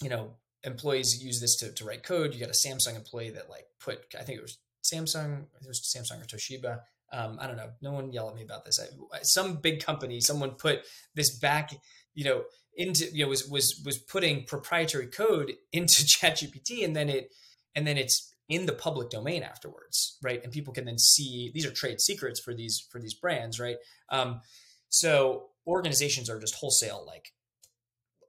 [0.00, 2.34] you know, employees use this to, to write code.
[2.34, 5.80] You got a Samsung employee that like put, I think it was Samsung, it was
[5.80, 6.80] Samsung or Toshiba.
[7.12, 7.70] Um, I don't know.
[7.82, 8.80] No one yell at me about this.
[8.80, 10.80] I, some big company, someone put
[11.14, 11.72] this back,
[12.14, 12.44] you know,
[12.76, 17.32] into you know was was was putting proprietary code into ChatGPT, and then it
[17.74, 20.42] and then it's in the public domain afterwards, right?
[20.42, 23.76] And people can then see these are trade secrets for these for these brands, right?
[24.10, 24.40] Um,
[24.88, 27.32] so organizations are just wholesale like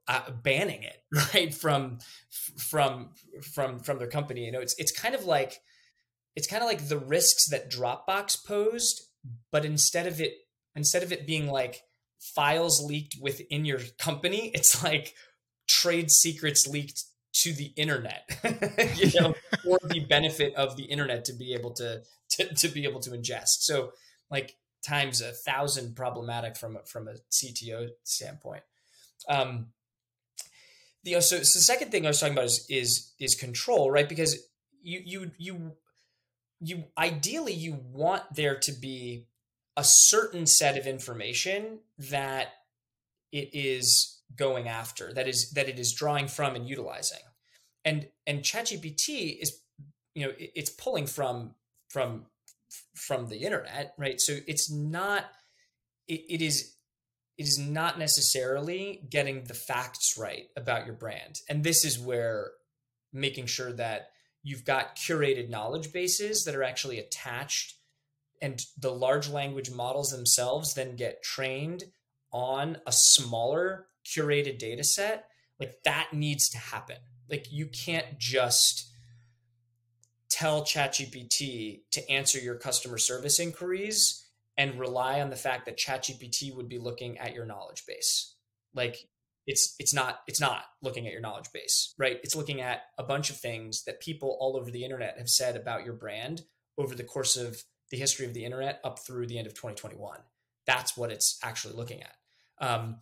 [0.08, 1.02] uh, banning it,
[1.34, 1.52] right?
[1.54, 1.98] From
[2.58, 3.10] from
[3.42, 4.44] from from their company.
[4.44, 5.60] You know, it's it's kind of like
[6.36, 9.02] it's kind of like the risks that Dropbox posed,
[9.50, 10.34] but instead of it
[10.76, 11.82] instead of it being like
[12.34, 14.50] files leaked within your company.
[14.54, 15.14] It's like
[15.68, 18.28] trade secrets leaked to the internet,
[18.96, 19.34] you know,
[19.64, 23.10] for the benefit of the internet to be able to, to, to be able to
[23.10, 23.60] ingest.
[23.60, 23.92] So
[24.30, 24.56] like
[24.86, 28.62] times a thousand problematic from from a CTO standpoint.
[29.28, 29.68] Um,
[31.02, 34.08] the so, so the second thing I was talking about is is is control, right?
[34.08, 34.38] Because
[34.82, 35.72] you you you
[36.60, 39.26] you ideally you want there to be
[39.76, 42.48] a certain set of information that
[43.32, 47.20] it is going after that is that it is drawing from and utilizing.
[47.84, 49.60] And and ChatGPT is
[50.14, 51.54] you know it's pulling from
[51.88, 52.26] from
[52.94, 54.20] from the internet right?
[54.20, 55.24] So it's not
[56.08, 56.74] it, it is
[57.36, 61.40] it is not necessarily getting the facts right about your brand.
[61.48, 62.52] And this is where
[63.12, 64.10] making sure that
[64.42, 67.74] you've got curated knowledge bases that are actually attached
[68.42, 71.84] and the large language models themselves then get trained
[72.32, 75.26] on a smaller curated data set
[75.58, 76.96] like that needs to happen
[77.30, 78.90] like you can't just
[80.34, 86.54] tell ChatGPT to answer your customer service inquiries and rely on the fact that ChatGPT
[86.54, 88.34] would be looking at your knowledge base.
[88.74, 89.08] Like
[89.46, 92.18] it's it's not it's not looking at your knowledge base, right?
[92.24, 95.54] It's looking at a bunch of things that people all over the internet have said
[95.54, 96.42] about your brand
[96.76, 100.18] over the course of the history of the internet up through the end of 2021.
[100.66, 102.14] That's what it's actually looking at.
[102.58, 102.96] Um,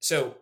[0.00, 0.36] so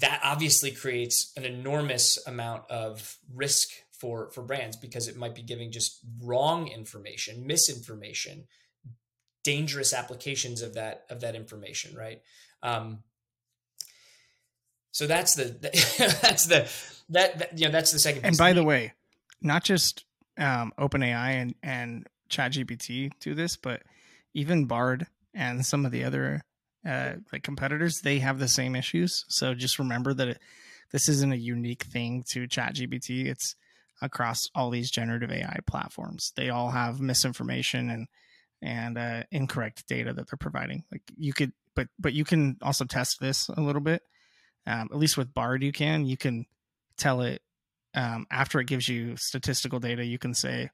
[0.00, 5.42] that obviously creates an enormous amount of risk for for brands because it might be
[5.42, 8.44] giving just wrong information, misinformation,
[9.42, 12.20] dangerous applications of that of that information, right?
[12.62, 13.00] Um,
[14.90, 15.44] so that's the
[16.22, 16.68] that's the
[17.10, 18.24] that, that you know that's the second.
[18.24, 18.92] And by the way,
[19.40, 20.04] not just
[20.38, 23.82] um, OpenAI and and ChatGPT do this, but
[24.34, 26.42] even Bard and some of the other
[26.86, 29.24] uh, like competitors, they have the same issues.
[29.28, 30.38] So just remember that it,
[30.92, 33.26] this isn't a unique thing to ChatGPT.
[33.26, 33.56] It's
[34.02, 36.32] across all these generative AI platforms.
[36.36, 38.06] They all have misinformation and
[38.62, 40.84] and uh, incorrect data that they're providing.
[40.90, 44.02] Like you could, but but you can also test this a little bit.
[44.66, 46.06] Um, at least with Bard, you can.
[46.06, 46.46] You can
[46.96, 47.42] tell it
[47.94, 50.04] um, after it gives you statistical data.
[50.04, 50.70] You can say,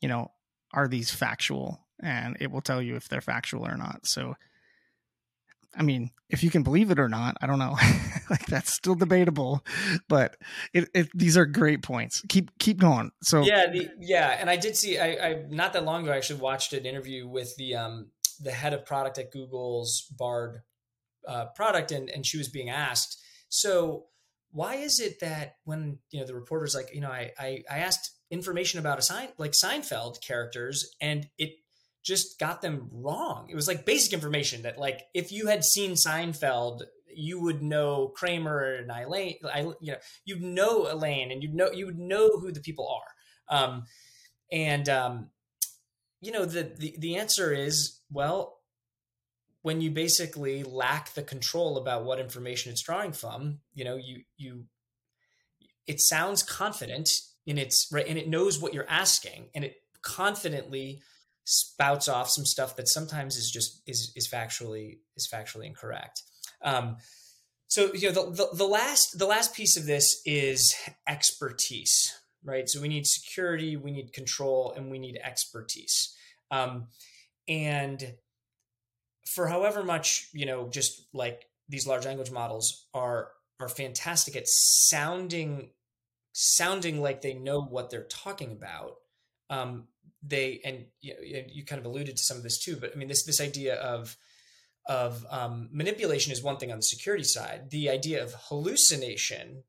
[0.00, 0.32] you know,
[0.72, 1.86] are these factual?
[2.00, 4.06] And it will tell you if they're factual or not.
[4.06, 4.36] So,
[5.76, 7.76] I mean, if you can believe it or not, I don't know.
[8.30, 9.64] like that's still debatable,
[10.08, 10.36] but
[10.72, 12.22] it, it, these are great points.
[12.28, 13.10] Keep keep going.
[13.22, 14.98] So yeah, the, yeah, and I did see.
[14.98, 18.52] I, I not that long ago I actually watched an interview with the um the
[18.52, 20.62] head of product at Google's Bard
[21.26, 24.06] uh, product, and and she was being asked, so
[24.50, 27.78] why is it that when you know the reporter's like, you know, I I, I
[27.78, 31.52] asked information about a sign like Seinfeld characters and it
[32.04, 33.48] just got them wrong.
[33.50, 36.82] It was like basic information that like if you had seen Seinfeld
[37.18, 39.36] you would know Kramer and Elaine,
[39.80, 43.56] you know, you'd know Elaine and you'd know, you would know who the people are.
[43.56, 43.84] Um,
[44.52, 45.30] and, um,
[46.20, 48.58] you know, the, the, the answer is, well,
[49.62, 54.22] when you basically lack the control about what information it's drawing from, you know, you,
[54.36, 54.64] you,
[55.86, 57.08] it sounds confident
[57.48, 61.00] in its right and it knows what you're asking and it confidently
[61.44, 66.22] spouts off some stuff that sometimes is just is is factually is factually incorrect.
[66.62, 66.98] Um,
[67.68, 70.76] so you know the, the, the last the last piece of this is
[71.08, 72.68] expertise, right?
[72.68, 76.14] So we need security, we need control, and we need expertise.
[76.50, 76.88] Um,
[77.48, 78.12] and
[79.26, 84.46] for however much you know, just like these large language models are are fantastic at
[84.46, 85.70] sounding
[86.40, 88.94] sounding like they know what they're talking about.
[89.50, 89.88] Um,
[90.22, 92.96] they and you, know, you kind of alluded to some of this too, but I
[92.96, 94.16] mean this this idea of
[94.86, 97.70] of um, manipulation is one thing on the security side.
[97.70, 99.64] The idea of hallucination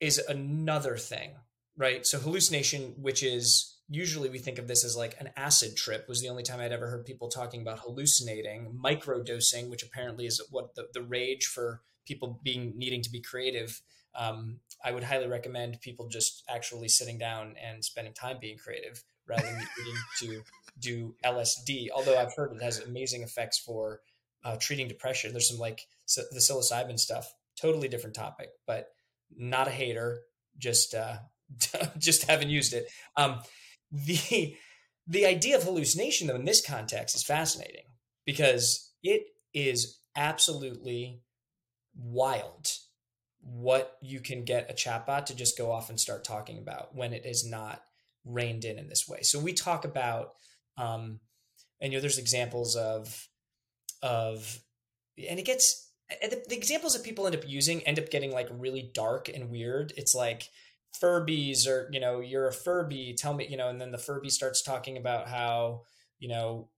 [0.00, 1.30] is another thing,
[1.76, 2.04] right?
[2.04, 6.20] So hallucination, which is usually we think of this as like an acid trip, was
[6.20, 8.76] the only time I'd ever heard people talking about hallucinating.
[8.84, 13.80] Microdosing, which apparently is what the, the rage for people being needing to be creative
[14.18, 19.02] um, I would highly recommend people just actually sitting down and spending time being creative
[19.26, 20.42] rather than needing to
[20.80, 21.88] do LSD.
[21.94, 24.00] Although I've heard it has amazing effects for
[24.44, 25.32] uh, treating depression.
[25.32, 28.88] There's some like the psilocybin stuff, totally different topic, but
[29.36, 30.20] not a hater.
[30.58, 31.18] Just uh,
[31.98, 32.88] just haven't used it.
[33.16, 33.40] Um,
[33.92, 34.56] the
[35.06, 37.84] the idea of hallucination, though, in this context, is fascinating
[38.26, 39.22] because it
[39.54, 41.22] is absolutely
[41.96, 42.68] wild
[43.40, 47.12] what you can get a chatbot to just go off and start talking about when
[47.12, 47.82] it is not
[48.24, 49.20] reined in in this way.
[49.22, 50.32] So we talk about,
[50.76, 51.20] um,
[51.80, 53.28] and you know, there's examples of,
[54.02, 54.60] of,
[55.28, 58.48] and it gets the, the examples that people end up using end up getting like
[58.50, 59.92] really dark and weird.
[59.96, 60.48] It's like
[61.02, 63.14] Furbies or you know, you're a Furby.
[63.16, 65.82] Tell me, you know, and then the Furby starts talking about how
[66.18, 66.68] you know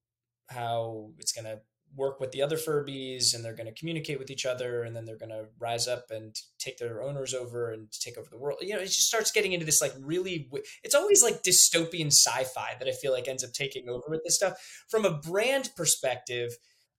[0.49, 1.61] how it's gonna
[1.97, 5.05] work with the other Furbies and they're going to communicate with each other and then
[5.05, 8.59] they're going to rise up and take their owners over and take over the world.
[8.61, 10.49] You know, it just starts getting into this like really,
[10.85, 14.23] it's always like dystopian sci fi that I feel like ends up taking over with
[14.25, 14.55] this stuff.
[14.89, 16.53] From a brand perspective,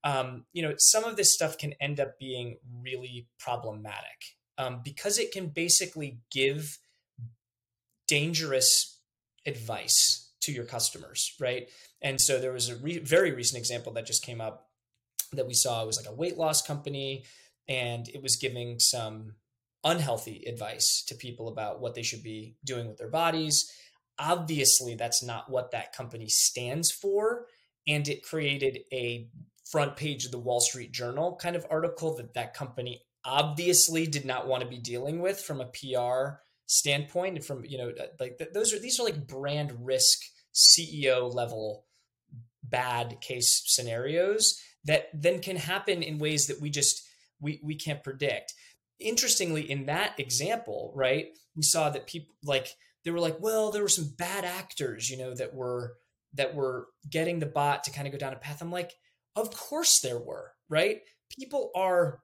[0.04, 5.18] um, you know, some of this stuff can end up being really problematic um, because
[5.20, 6.80] it can basically give
[8.08, 9.00] dangerous
[9.46, 11.70] advice to your customers, right?
[12.02, 14.71] And so there was a re- very recent example that just came up
[15.34, 17.24] that we saw was like a weight loss company
[17.68, 19.34] and it was giving some
[19.84, 23.72] unhealthy advice to people about what they should be doing with their bodies.
[24.20, 27.48] Obviously, that's not what that company stands for.
[27.88, 29.30] And it created a
[29.72, 34.26] front page of the Wall Street Journal kind of article that that company obviously did
[34.26, 37.38] not want to be dealing with from a PR standpoint.
[37.38, 40.20] And from, you know, uh, like those are, these are like brand risk
[40.54, 41.86] CEO level
[42.64, 47.02] bad case scenarios that then can happen in ways that we just
[47.40, 48.54] we we can't predict.
[49.00, 52.68] Interestingly in that example right we saw that people like
[53.04, 55.96] they were like well there were some bad actors you know that were
[56.34, 58.62] that were getting the bot to kind of go down a path.
[58.62, 58.94] I'm like
[59.36, 61.02] of course there were right?
[61.38, 62.20] People are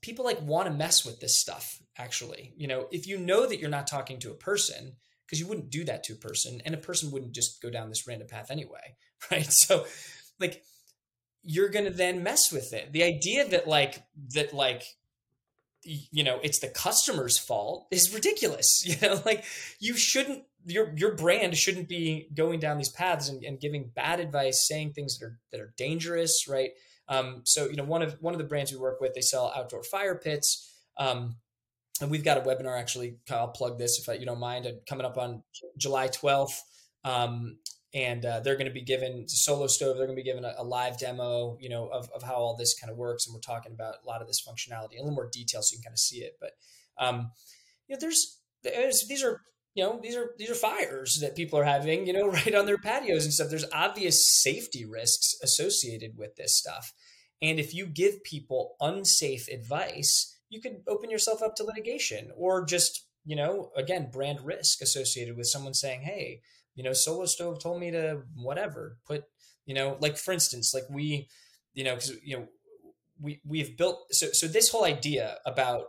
[0.00, 2.54] people like want to mess with this stuff actually.
[2.56, 4.92] You know if you know that you're not talking to a person
[5.26, 7.88] because you wouldn't do that to a person and a person wouldn't just go down
[7.88, 8.96] this random path anyway
[9.30, 9.50] right?
[9.50, 9.84] So
[10.40, 10.62] like
[11.42, 12.92] you're going to then mess with it.
[12.92, 14.02] The idea that like
[14.34, 14.84] that like
[15.84, 18.84] you know it's the customer's fault is ridiculous.
[18.86, 19.44] You know, like
[19.78, 24.20] you shouldn't your your brand shouldn't be going down these paths and, and giving bad
[24.20, 26.70] advice, saying things that are that are dangerous, right?
[27.08, 29.52] Um, so you know one of one of the brands we work with, they sell
[29.56, 30.68] outdoor fire pits.
[30.98, 31.36] Um,
[32.00, 33.16] and we've got a webinar actually.
[33.30, 34.66] I'll plug this if you don't mind.
[34.66, 35.42] Uh, coming up on
[35.78, 36.58] July 12th.
[37.04, 37.58] Um,
[37.94, 40.54] and uh, they're going to be given solo stove they're going to be given a,
[40.58, 43.40] a, live demo you know of, of how all this kind of works and we're
[43.40, 45.84] talking about a lot of this functionality in a little more detail so you can
[45.84, 46.52] kind of see it but
[46.98, 47.30] um,
[47.86, 49.40] you know there's, there's these are
[49.74, 52.66] you know these are these are fires that people are having you know right on
[52.66, 53.48] their patios and stuff.
[53.50, 56.92] There's obvious safety risks associated with this stuff
[57.40, 62.64] and if you give people unsafe advice you could open yourself up to litigation or
[62.64, 66.40] just you know again brand risk associated with someone saying hey
[66.74, 69.24] you know, Solo Stove told me to whatever put,
[69.66, 71.28] you know, like for instance, like we,
[71.74, 72.48] you know, because you know,
[73.20, 75.84] we we've built so so this whole idea about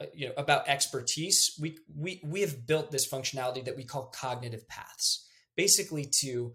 [0.00, 4.06] uh, you know about expertise we we we have built this functionality that we call
[4.14, 6.54] cognitive paths basically to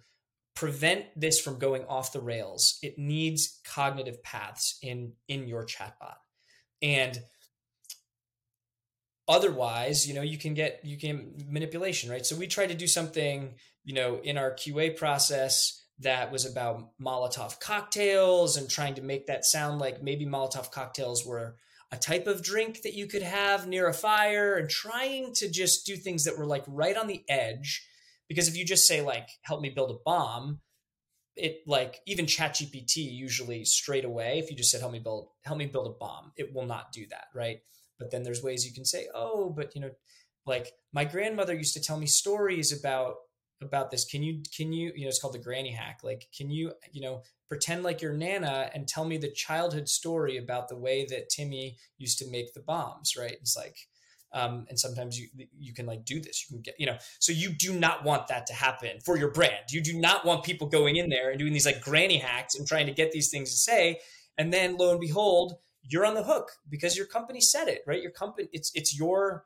[0.55, 6.15] prevent this from going off the rails, it needs cognitive paths in in your chatbot.
[6.82, 7.19] And
[9.32, 12.26] otherwise, you know, you can get you can manipulation, right?
[12.26, 16.90] So we tried to do something, you know, in our QA process that was about
[17.00, 21.56] Molotov cocktails and trying to make that sound like maybe Molotov cocktails were
[21.92, 25.86] a type of drink that you could have near a fire and trying to just
[25.86, 27.86] do things that were like right on the edge
[28.28, 30.60] because if you just say like help me build a bomb
[31.36, 35.58] it like even ChatGPT usually straight away if you just said help me build help
[35.58, 37.60] me build a bomb it will not do that right
[38.02, 39.91] but then there's ways you can say oh but you know
[40.45, 43.16] like my grandmother used to tell me stories about
[43.62, 44.06] about this.
[44.06, 45.99] Can you can you you know it's called the granny hack.
[46.04, 50.38] Like can you you know pretend like you're nana and tell me the childhood story
[50.38, 53.38] about the way that timmy used to make the bombs right?
[53.39, 53.78] It's like
[54.34, 55.28] um, and sometimes you
[55.60, 56.45] you can like do this.
[56.49, 59.32] You can get you know so you do not want that to happen for your
[59.32, 59.72] brand.
[59.72, 62.68] You do not want people going in there and doing these like granny hacks and
[62.68, 63.99] trying to get these things to say.
[64.38, 68.02] And then lo and behold you're on the hook because your company said it right?
[68.02, 69.46] Your company it's it's your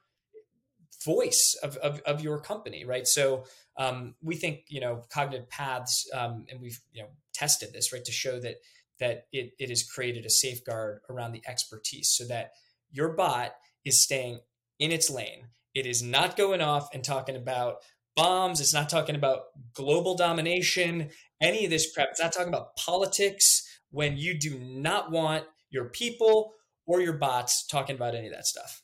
[1.04, 3.08] voice of, of, of your company right?
[3.08, 3.46] So
[3.78, 8.06] um, we think you know cognitive paths um, and we've you know tested this right
[8.06, 8.56] to show that
[9.00, 12.52] that it, it has created a safeguard around the expertise so that
[12.92, 13.52] your bot
[13.84, 14.40] is staying
[14.80, 15.48] in its lane.
[15.74, 17.78] It is not going off and talking about
[18.16, 18.62] bombs.
[18.62, 19.42] It's not talking about
[19.74, 21.10] global domination
[21.42, 22.10] any of this crap.
[22.12, 26.54] It's not talking about politics when you do not want your people
[26.86, 28.84] or your bots talking about any of that stuff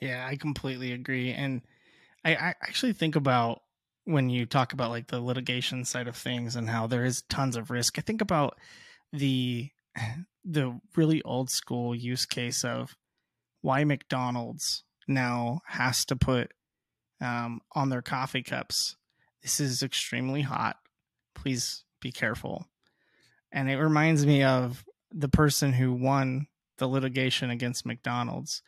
[0.00, 1.62] yeah i completely agree and
[2.24, 3.62] I, I actually think about
[4.04, 7.56] when you talk about like the litigation side of things and how there is tons
[7.56, 7.98] of risk.
[7.98, 8.58] I think about
[9.12, 9.70] the
[10.44, 12.96] the really old school use case of
[13.60, 16.50] why McDonald's now has to put
[17.20, 18.96] um, on their coffee cups.
[19.42, 20.76] This is extremely hot.
[21.34, 22.66] Please be careful.
[23.52, 26.46] And it reminds me of the person who won
[26.78, 28.62] the litigation against McDonald's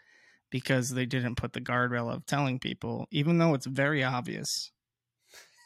[0.50, 4.70] because they didn't put the guardrail of telling people, even though it's very obvious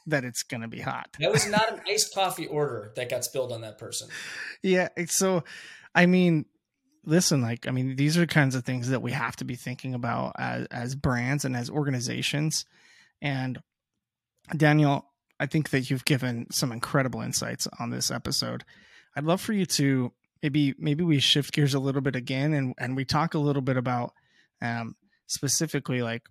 [0.07, 1.17] that it's going to be hot.
[1.21, 4.09] That was not an iced coffee order that got spilled on that person.
[4.63, 4.89] Yeah.
[5.07, 5.45] So,
[5.95, 6.47] I mean,
[7.05, 9.95] listen, like, I mean, these are kinds of things that we have to be thinking
[9.95, 12.65] about as, as brands and as organizations.
[13.21, 13.61] And
[14.57, 15.05] Daniel,
[15.39, 18.65] I think that you've given some incredible insights on this episode.
[19.15, 20.13] I'd love for you to
[20.43, 23.63] maybe maybe we shift gears a little bit again and and we talk a little
[23.63, 24.13] bit about
[24.63, 24.95] um,
[25.27, 26.23] specifically like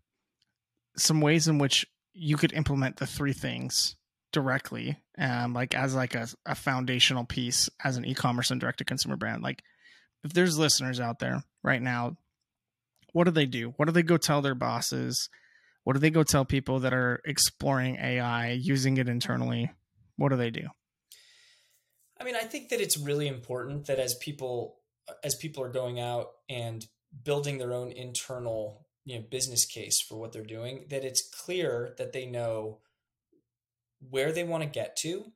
[0.97, 3.95] some ways in which you could implement the three things
[4.33, 8.85] directly um like as like a, a foundational piece as an e-commerce and direct to
[8.85, 9.41] consumer brand.
[9.41, 9.63] Like
[10.23, 12.17] if there's listeners out there right now
[13.13, 13.73] what do they do?
[13.77, 15.29] What do they go tell their bosses?
[15.85, 19.71] What do they go tell people that are exploring ai using it internally?
[20.17, 20.67] What do they do
[22.19, 24.77] i mean i think that it's really important that as people
[25.23, 26.85] as people are going out and
[27.23, 31.93] building their own internal you know business case for what they're doing that it's clear
[31.97, 32.79] that they know
[34.09, 35.31] where they want to get to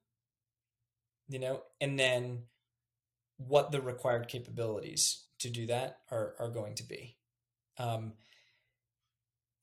[1.29, 2.43] you know and then
[3.47, 7.17] what the required capabilities to do that are, are going to be.
[7.77, 8.13] Um,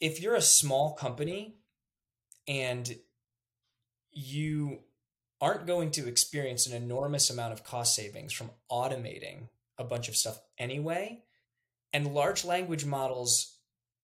[0.01, 1.57] if you're a small company
[2.47, 2.97] and
[4.11, 4.81] you
[5.41, 10.17] aren't going to experience an enormous amount of cost savings from automating a bunch of
[10.17, 11.23] stuff anyway
[11.93, 13.59] and large language models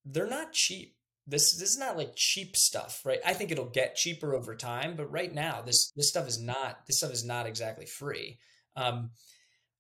[0.05, 0.97] they're not cheap.
[1.27, 3.21] This this is not like cheap stuff, right?
[3.25, 6.87] I think it'll get cheaper over time, but right now this this stuff is not
[6.87, 8.39] this stuff is not exactly free.
[8.77, 9.11] Um,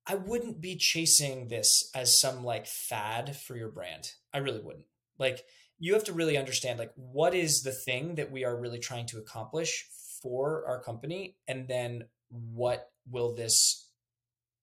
[0.06, 4.10] I wouldn't be chasing this as some like fad for your brand.
[4.32, 4.86] I really wouldn't.
[5.18, 5.44] Like
[5.78, 9.06] you have to really understand like what is the thing that we are really trying
[9.06, 9.86] to accomplish
[10.24, 13.90] for our company and then what will this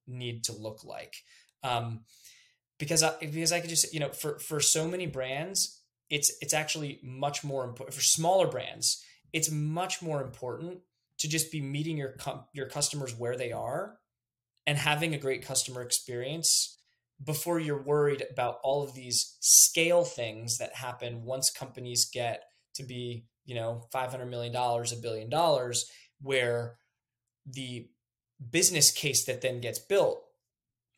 [0.07, 1.13] need to look like?
[1.63, 2.01] Um,
[2.79, 6.53] because I, because I could just you know for for so many brands it's it's
[6.53, 10.79] actually much more important for smaller brands it's much more important
[11.19, 12.15] to just be meeting your
[12.53, 13.99] your customers where they are
[14.65, 16.79] and having a great customer experience
[17.23, 22.83] before you're worried about all of these scale things that happen once companies get to
[22.83, 25.91] be you know 500 million dollars a billion dollars
[26.21, 26.77] where
[27.45, 27.89] the
[28.49, 30.23] business case that then gets built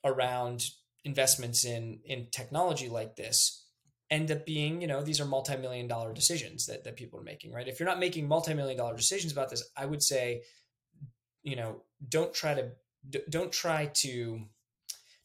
[0.06, 0.64] around
[1.04, 3.66] investments in in technology like this
[4.12, 7.52] end up being you know these are multi-million dollar decisions that, that people are making
[7.52, 7.68] right?
[7.68, 10.44] If you're not making multi-million dollar decisions about this i would say
[11.42, 12.70] you know don't try to
[13.32, 14.46] don't try to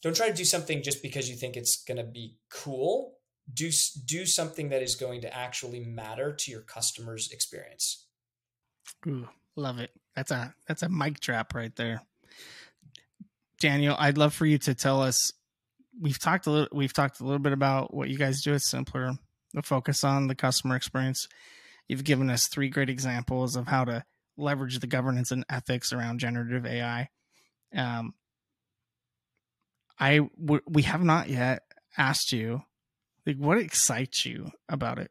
[0.02, 3.17] don't try to do something just because you think it's going to be cool
[3.52, 3.70] do
[4.04, 8.06] do something that is going to actually matter to your customers experience
[9.06, 9.28] Ooh,
[9.58, 9.90] Love it.
[10.14, 12.00] That's a that's a mic drop right there.
[13.60, 15.32] Daniel, I'd love for you to tell us.
[16.00, 16.68] We've talked a little.
[16.72, 19.18] We've talked a little bit about what you guys do at Simplr.
[19.54, 21.26] The focus on the customer experience.
[21.88, 24.04] You've given us three great examples of how to
[24.36, 27.08] leverage the governance and ethics around generative AI.
[27.74, 28.14] Um,
[29.98, 31.62] I w- we have not yet
[31.96, 32.62] asked you,
[33.28, 35.10] like, what excites you about it?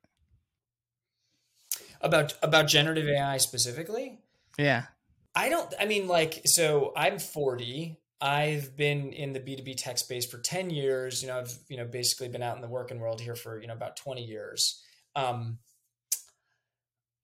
[2.01, 4.19] About about generative AI specifically?
[4.57, 4.85] Yeah.
[5.35, 7.97] I don't I mean like so I'm 40.
[8.19, 11.21] I've been in the B2B tech space for 10 years.
[11.21, 13.67] You know, I've, you know, basically been out in the working world here for, you
[13.67, 14.83] know, about 20 years.
[15.15, 15.59] Um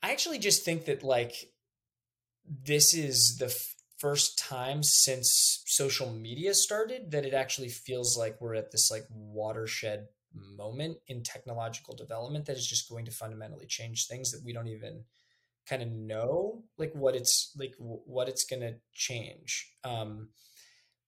[0.03, 1.49] I actually just think that like
[2.45, 8.41] this is the f- first time since social media started that it actually feels like
[8.41, 13.65] we're at this like watershed moment in technological development that is just going to fundamentally
[13.65, 15.03] change things that we don't even
[15.67, 19.71] kind of know like what it's like what it's going to change.
[19.83, 20.29] Um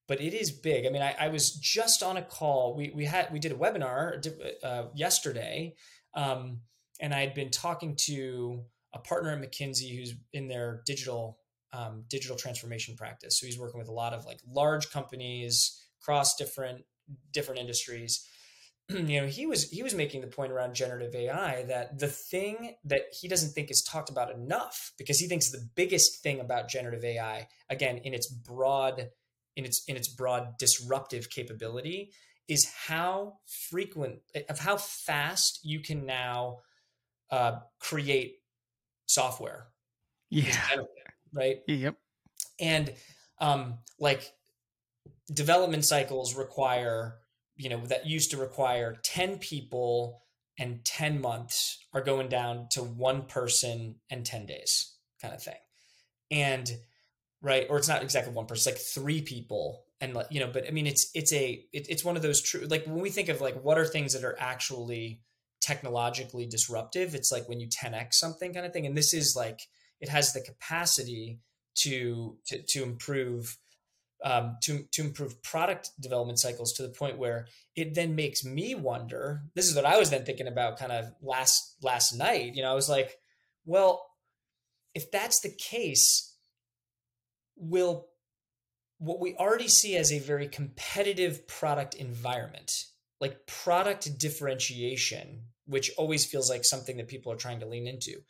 [0.08, 0.86] but it is big.
[0.86, 3.56] I mean I, I, was just on a call we we had we did a
[3.56, 4.26] webinar
[4.64, 5.74] uh, yesterday
[6.14, 6.62] um
[7.02, 8.64] and i had been talking to
[8.94, 11.40] a partner at mckinsey who's in their digital
[11.76, 13.40] um, digital transformation practice.
[13.40, 16.86] So he's working with a lot of like large companies across different
[17.32, 18.28] different industries
[18.90, 22.76] you know he was he was making the point around generative ai that the thing
[22.84, 26.70] that he doesn't think is talked about enough because he thinks the biggest thing about
[26.70, 29.10] generative ai again in its broad
[29.56, 32.12] in its in its broad disruptive capability
[32.48, 33.38] is how
[33.70, 34.20] frequent
[34.50, 36.60] of how fast you can now
[37.32, 38.38] uh, create
[39.08, 39.68] software.
[40.30, 40.56] Yeah.
[41.34, 41.58] right?
[41.68, 41.96] Yep.
[42.60, 42.94] And
[43.40, 44.32] um like
[45.34, 47.16] development cycles require
[47.56, 50.22] you know that used to require 10 people
[50.58, 55.56] and 10 months are going down to one person and 10 days kind of thing.
[56.32, 56.70] And
[57.42, 60.66] right or it's not exactly one person like three people and like you know but
[60.68, 63.28] i mean it's it's a it, it's one of those true like when we think
[63.30, 65.22] of like what are things that are actually
[65.66, 68.86] technologically disruptive it's like when you 10x something kind of thing.
[68.86, 69.62] And this is like
[70.00, 71.40] it has the capacity
[71.80, 73.58] to to, to improve
[74.26, 78.74] um, to to improve product development cycles to the point where it then makes me
[78.74, 79.44] wonder.
[79.54, 82.56] This is what I was then thinking about, kind of last last night.
[82.56, 83.20] You know, I was like,
[83.66, 84.10] well,
[84.96, 86.36] if that's the case,
[87.56, 88.08] will
[88.98, 92.72] what we already see as a very competitive product environment,
[93.22, 98.22] like product differentiation, which always feels like something that people are trying to lean into.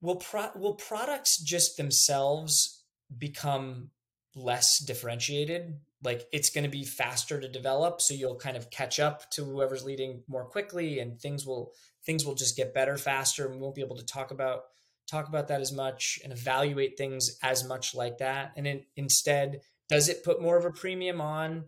[0.00, 2.82] Will pro- will products just themselves
[3.18, 3.90] become
[4.36, 5.74] less differentiated
[6.04, 9.42] like it's going to be faster to develop so you'll kind of catch up to
[9.42, 11.72] whoever's leading more quickly and things will
[12.04, 14.64] things will just get better faster and we won't be able to talk about
[15.06, 18.52] talk about that as much and evaluate things as much like that.
[18.56, 21.64] And in, instead does it put more of a premium on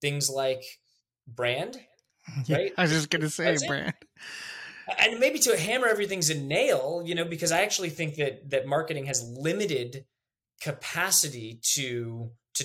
[0.00, 0.62] things like
[1.26, 1.78] brand?
[2.46, 2.74] Right?
[2.76, 3.94] I was just going to say does brand.
[4.98, 8.66] And maybe to hammer everything's a nail you know because i actually think that that
[8.66, 10.04] marketing has limited
[10.60, 12.64] capacity to to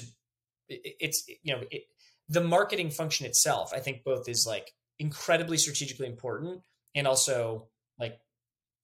[0.70, 1.84] it's you know it,
[2.30, 6.62] the marketing function itself i think both is like incredibly strategically important
[6.96, 7.68] and also
[8.00, 8.20] like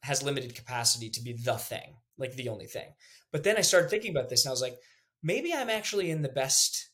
[0.03, 2.87] has limited capacity to be the thing like the only thing.
[3.31, 4.77] But then i started thinking about this and i was like
[5.23, 6.89] maybe i'm actually in the best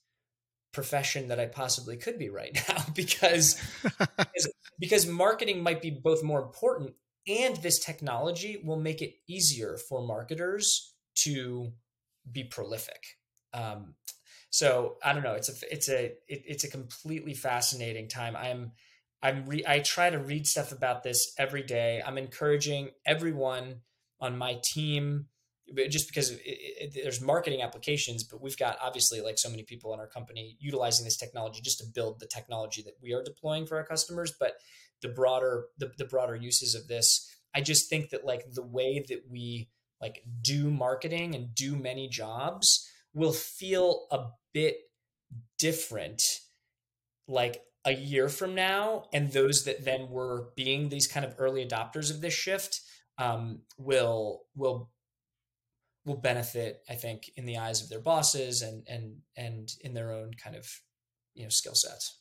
[0.74, 3.62] profession that i possibly could be right now because
[4.18, 6.94] because, because marketing might be both more important
[7.28, 11.72] and this technology will make it easier for marketers to
[12.32, 13.18] be prolific.
[13.54, 13.96] Um,
[14.50, 15.34] so I don't know.
[15.34, 18.36] It's a it's a it, it's a completely fascinating time.
[18.36, 18.72] I'm
[19.22, 22.02] I'm re- I try to read stuff about this every day.
[22.06, 23.82] I'm encouraging everyone
[24.22, 25.28] on my team
[25.90, 29.94] just because it, it, there's marketing applications, but we've got obviously like so many people
[29.94, 33.66] in our company utilizing this technology just to build the technology that we are deploying
[33.66, 34.34] for our customers.
[34.40, 34.54] But
[35.02, 39.04] the broader the, the broader uses of this, I just think that like the way
[39.10, 39.70] that we
[40.02, 44.78] like do marketing and do many jobs will feel a bit
[45.58, 46.22] different
[47.28, 51.66] like a year from now and those that then were being these kind of early
[51.66, 52.82] adopters of this shift
[53.18, 54.90] um, will will
[56.06, 60.12] will benefit i think in the eyes of their bosses and and and in their
[60.12, 60.68] own kind of
[61.36, 62.18] you know skill sets.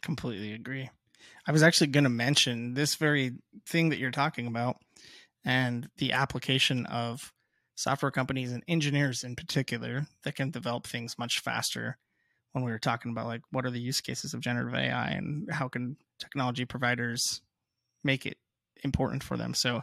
[0.00, 0.88] Completely agree.
[1.46, 3.32] I was actually going to mention this very
[3.66, 4.76] thing that you're talking about
[5.44, 7.32] and the application of
[7.74, 11.98] software companies and engineers in particular that can develop things much faster
[12.52, 15.50] when we were talking about like what are the use cases of generative AI and
[15.50, 17.40] how can technology providers
[18.04, 18.36] make it
[18.84, 19.54] important for them.
[19.54, 19.82] So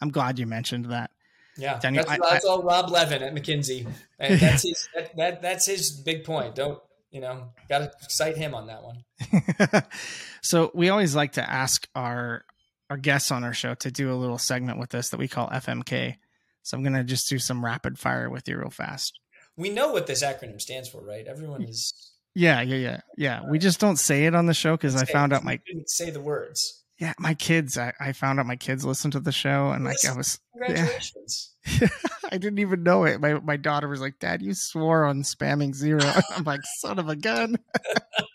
[0.00, 1.10] I'm glad you mentioned that.
[1.58, 3.86] Yeah, Daniel, that's, I- that's all Rob Levin at McKinsey,
[4.18, 6.54] and that's his that, that that's his big point.
[6.54, 6.78] Don't
[7.10, 7.48] you know?
[7.68, 9.82] Got to cite him on that one.
[10.42, 12.44] so we always like to ask our
[12.90, 15.48] our guests on our show to do a little segment with us that we call
[15.48, 16.16] FMK.
[16.62, 19.18] So I'm gonna just do some rapid fire with you real fast.
[19.56, 21.26] We know what this acronym stands for, right?
[21.26, 21.92] Everyone is.
[22.34, 23.40] Yeah, yeah, yeah, yeah.
[23.48, 26.20] We just don't say it on the show because I found out my say the
[26.20, 26.82] words.
[26.98, 27.78] yeah my kids.
[27.78, 31.54] I, I found out my kids listen to the show and like I was Congratulations.
[32.30, 33.20] I didn't even know it.
[33.20, 36.00] My my daughter was like, "Dad, you swore on spamming zero.
[36.36, 37.56] I'm like, "Son of a gun!"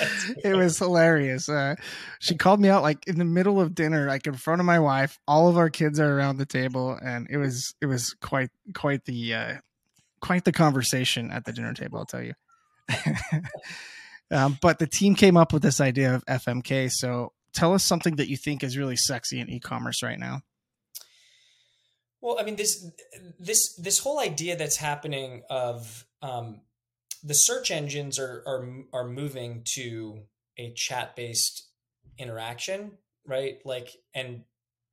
[0.44, 1.48] it was hilarious.
[1.48, 1.74] Uh,
[2.20, 4.78] she called me out like in the middle of dinner, like in front of my
[4.78, 5.18] wife.
[5.26, 9.04] All of our kids are around the table, and it was it was quite quite
[9.04, 9.54] the uh,
[10.20, 11.98] quite the conversation at the dinner table.
[11.98, 12.34] I'll tell you.
[14.30, 16.90] um, but the team came up with this idea of FMK.
[16.90, 20.42] So tell us something that you think is really sexy in e-commerce right now.
[22.20, 22.86] Well, I mean this
[23.40, 26.60] this this whole idea that's happening of um,
[27.22, 30.22] the search engines are are are moving to
[30.58, 31.68] a chat based
[32.18, 32.92] interaction,
[33.26, 33.58] right?
[33.64, 34.44] Like, and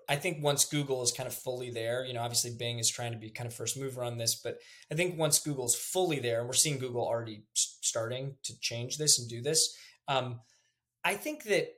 [0.08, 3.12] I think once Google is kind of fully there, you know, obviously Bing is trying
[3.12, 4.58] to be kind of first mover on this, but
[4.92, 9.20] I think once Google's fully there, and we're seeing Google already starting to change this
[9.20, 9.76] and do this,
[10.08, 10.40] um,
[11.04, 11.70] I think that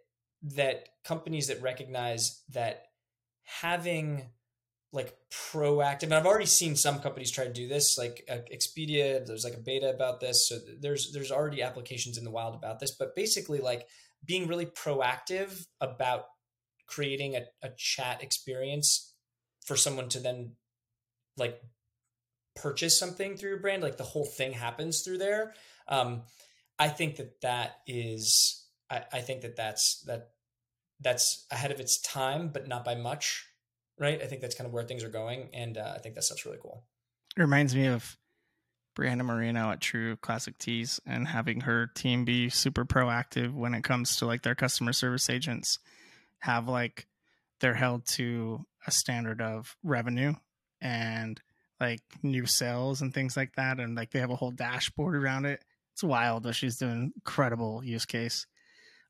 [0.56, 2.86] that companies that recognize that
[3.44, 4.30] having
[4.94, 9.26] like proactive and i've already seen some companies try to do this like uh, expedia
[9.26, 12.80] there's like a beta about this so there's there's already applications in the wild about
[12.80, 13.88] this but basically like
[14.26, 16.26] being really proactive about
[16.88, 19.14] creating a, a chat experience
[19.66, 20.52] for someone to then
[21.38, 21.62] like
[22.56, 25.54] purchase something through your brand like the whole thing happens through there
[25.88, 26.24] um
[26.78, 30.32] i think that that is i, I think that that's that
[31.00, 33.46] that's ahead of its time but not by much
[34.02, 34.22] right?
[34.22, 36.46] I think that's kind of where things are going, and uh, I think that stuff's
[36.46, 36.84] really cool.
[37.38, 38.18] It reminds me of
[38.98, 43.84] Brianna Marino at True Classic Tees and having her team be super proactive when it
[43.84, 45.80] comes to like their customer service agents
[46.40, 47.08] have like
[47.62, 50.34] they're held to a standard of revenue
[50.82, 51.40] and
[51.80, 55.46] like new sales and things like that and like they have a whole dashboard around
[55.46, 55.64] it.
[55.94, 58.46] It's wild she's doing incredible use case.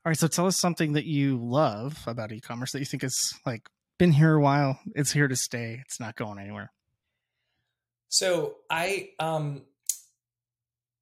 [0.05, 3.33] All right, so tell us something that you love about e-commerce that you think is
[3.45, 3.69] like
[4.01, 4.79] been here a while.
[4.95, 5.79] It's here to stay.
[5.85, 6.71] It's not going anywhere.
[8.09, 9.61] So I um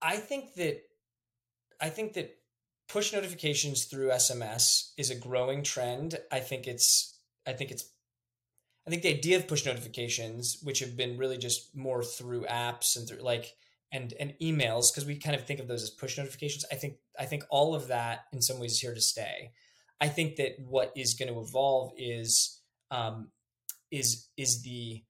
[0.01, 0.81] I think that
[1.79, 2.35] I think that
[2.89, 6.19] push notifications through SMS is a growing trend.
[6.29, 7.89] I think it's I think it's
[8.85, 12.97] I think the idea of push notifications, which have been really just more through apps
[12.97, 13.55] and through like
[13.93, 16.65] and and emails, because we kind of think of those as push notifications.
[16.69, 19.51] I think I think all of that in some ways is here to stay.
[20.01, 22.58] I think that what is going to evolve is
[22.91, 23.29] um,
[23.91, 25.03] is is the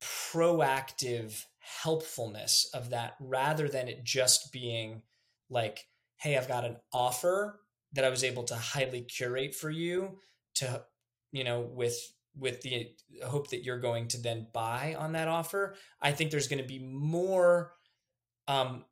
[0.00, 1.44] proactive
[1.82, 5.02] helpfulness of that rather than it just being
[5.50, 5.86] like
[6.18, 7.60] hey i've got an offer
[7.92, 10.18] that i was able to highly curate for you
[10.54, 10.82] to
[11.32, 11.98] you know with
[12.38, 12.90] with the
[13.24, 16.68] hope that you're going to then buy on that offer i think there's going to
[16.68, 17.72] be more
[18.46, 18.84] um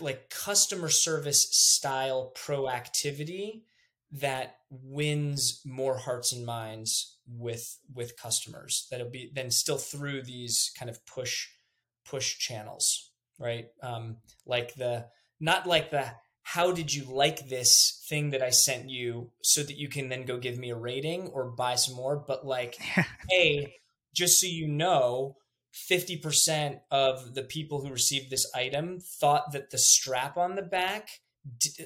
[0.00, 3.62] like customer service style proactivity
[4.12, 10.70] that wins more hearts and minds with with customers that'll be then still through these
[10.78, 11.46] kind of push
[12.04, 13.10] push channels
[13.40, 13.68] right?
[13.82, 15.06] Um like the
[15.40, 16.12] not like the
[16.42, 20.24] how did you like this thing that i sent you so that you can then
[20.24, 22.76] go give me a rating or buy some more but like
[23.30, 23.74] hey
[24.14, 25.36] just so you know
[25.88, 31.08] 50% of the people who received this item thought that the strap on the back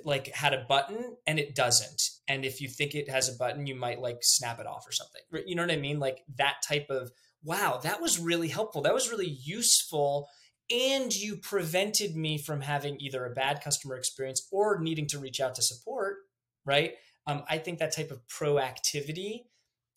[0.05, 2.02] like had a button and it doesn't.
[2.28, 4.92] And if you think it has a button you might like snap it off or
[4.92, 5.98] something you know what i mean?
[5.98, 7.11] Like that type of
[7.42, 8.82] wow that was really helpful.
[8.82, 10.28] That was really useful
[10.70, 15.40] and you prevented me from having either a bad customer experience or needing to reach
[15.40, 16.18] out to support
[16.64, 16.94] right?
[17.26, 19.44] Um, i think that type of proactivity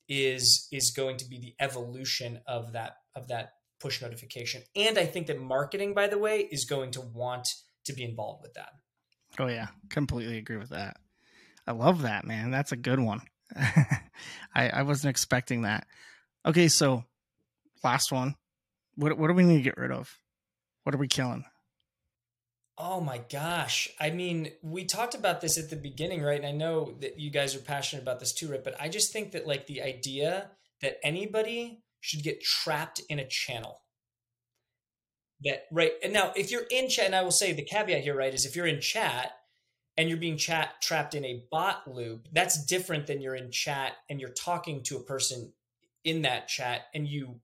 [0.08, 4.64] is is going to be the evolution of that of that push notification.
[4.76, 7.48] And i think that marketing by the way is going to want
[7.86, 8.70] to be involved with that
[9.40, 10.98] Oh yeah, completely agree with that.
[11.66, 12.52] I love that, man.
[12.52, 13.22] That's a good one.
[13.56, 15.86] I I wasn't expecting that.
[16.46, 17.04] Okay, so
[17.84, 18.36] last one.
[18.96, 20.10] What what do we need to get rid of?
[20.84, 21.46] What are we killing?
[22.80, 23.90] Oh my gosh.
[24.00, 26.38] I mean, we talked about this at the beginning, right?
[26.38, 28.64] And I know that you guys are passionate about this too, right?
[28.64, 33.28] But I just think that like the idea that anybody should get trapped in a
[33.28, 33.82] channel.
[35.44, 35.92] That right.
[36.04, 38.46] And now if you're in chat, and I will say the caveat here, right, is
[38.46, 39.34] if you're in chat
[39.96, 43.94] and you're being chat trapped in a bot loop, that's different than you're in chat
[44.10, 45.54] and you're talking to a person
[46.04, 47.40] in that chat and you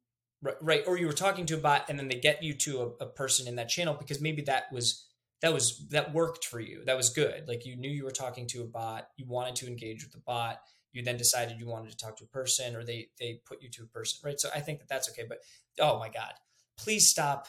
[0.61, 3.05] right, or you were talking to a bot and then they get you to a,
[3.05, 5.05] a person in that channel because maybe that was
[5.41, 8.47] that was that worked for you that was good like you knew you were talking
[8.47, 10.59] to a bot you wanted to engage with the bot
[10.91, 13.69] you then decided you wanted to talk to a person or they they put you
[13.69, 15.39] to a person right so i think that that's okay but
[15.79, 16.33] oh my god
[16.77, 17.47] please stop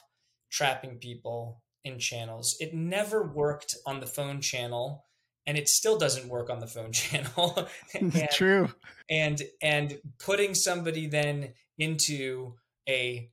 [0.55, 2.57] trapping people in channels.
[2.61, 5.05] It never worked on the phone channel
[5.46, 7.68] and it still doesn't work on the phone channel.
[7.92, 8.70] And, true.
[9.11, 12.55] and and putting somebody then into
[12.88, 13.30] a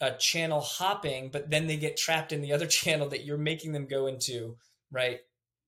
[0.00, 3.72] a channel hopping but then they get trapped in the other channel that you're making
[3.72, 4.56] them go into
[4.92, 5.20] right?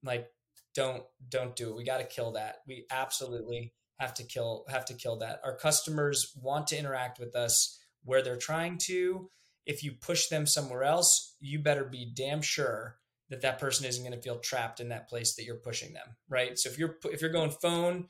[0.05, 0.29] Like
[0.75, 1.77] don't don't do it.
[1.77, 2.57] We got to kill that.
[2.67, 5.41] We absolutely have to kill have to kill that.
[5.45, 9.31] Our customers want to interact with us where they're trying to
[9.71, 12.97] if you push them somewhere else you better be damn sure
[13.31, 16.17] that that person isn't going to feel trapped in that place that you're pushing them
[16.29, 16.59] right?
[16.59, 18.09] So if you're if you're going phone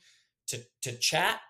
[0.49, 1.41] to to chat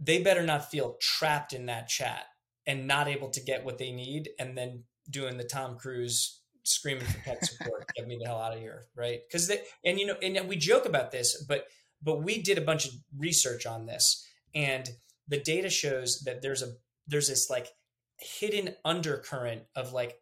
[0.00, 2.24] they better not feel trapped in that chat
[2.66, 7.04] and not able to get what they need and then doing the tom cruise screaming
[7.04, 9.20] for pet support get me the hell out of here right?
[9.28, 11.66] Because they and you know and we joke about this but
[12.02, 14.88] but we did a bunch of research on this and
[15.28, 16.72] the data shows that there's a
[17.06, 17.68] there's this like
[18.18, 20.20] hidden undercurrent of like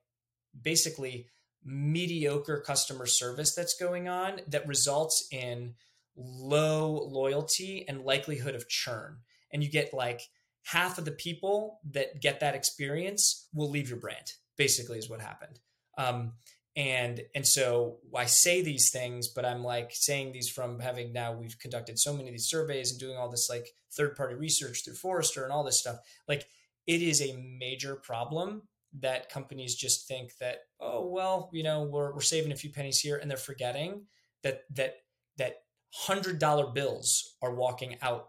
[0.60, 1.26] basically
[1.64, 5.74] mediocre customer service that's going on that results in
[6.16, 9.18] low loyalty and likelihood of churn.
[9.52, 10.22] And you get like
[10.64, 15.20] half of the people that get that experience will leave your brand, basically, is what
[15.20, 15.58] happened.
[15.98, 16.32] Um,
[16.74, 21.32] and and so I say these things, but I'm like saying these from having now
[21.32, 24.82] we've conducted so many of these surveys and doing all this like third party research
[24.84, 25.98] through Forrester and all this stuff.
[26.26, 26.46] Like
[26.86, 28.62] it is a major problem
[29.00, 33.00] that companies just think that oh well you know we're, we're saving a few pennies
[33.00, 34.02] here and they're forgetting
[34.42, 34.96] that that
[35.38, 35.62] that
[35.94, 38.28] hundred dollar bills are walking out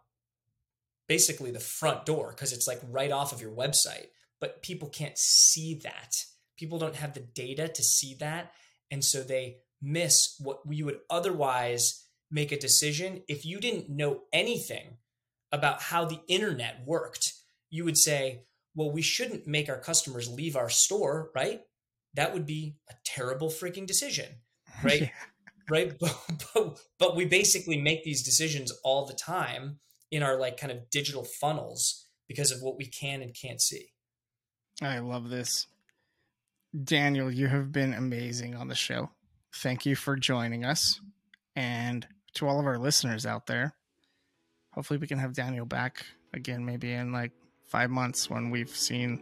[1.07, 4.07] basically the front door because it's like right off of your website.
[4.39, 6.15] But people can't see that.
[6.57, 8.51] People don't have the data to see that
[8.91, 14.21] and so they miss what you would otherwise make a decision if you didn't know
[14.31, 14.97] anything
[15.51, 17.33] about how the internet worked
[17.73, 18.43] you would say
[18.75, 21.61] well, we shouldn't make our customers leave our store, right?
[22.15, 24.25] That would be a terrible freaking decision,
[24.83, 25.01] right?
[25.01, 25.09] yeah.
[25.69, 25.93] Right.
[25.99, 26.15] But,
[26.53, 29.79] but, but we basically make these decisions all the time
[30.11, 33.85] in our like kind of digital funnels because of what we can and can't see.
[34.81, 35.67] I love this.
[36.83, 39.11] Daniel, you have been amazing on the show.
[39.55, 40.99] Thank you for joining us.
[41.55, 43.73] And to all of our listeners out there,
[44.73, 47.31] hopefully we can have Daniel back again, maybe in like
[47.73, 49.19] five months when we've seen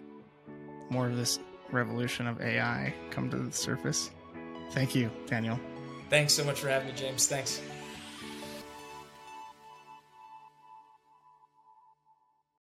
[0.89, 1.39] more of this
[1.71, 4.11] revolution of AI come to the surface.
[4.71, 5.57] Thank you, Daniel.
[6.09, 7.27] Thanks so much for having me, James.
[7.27, 7.61] Thanks.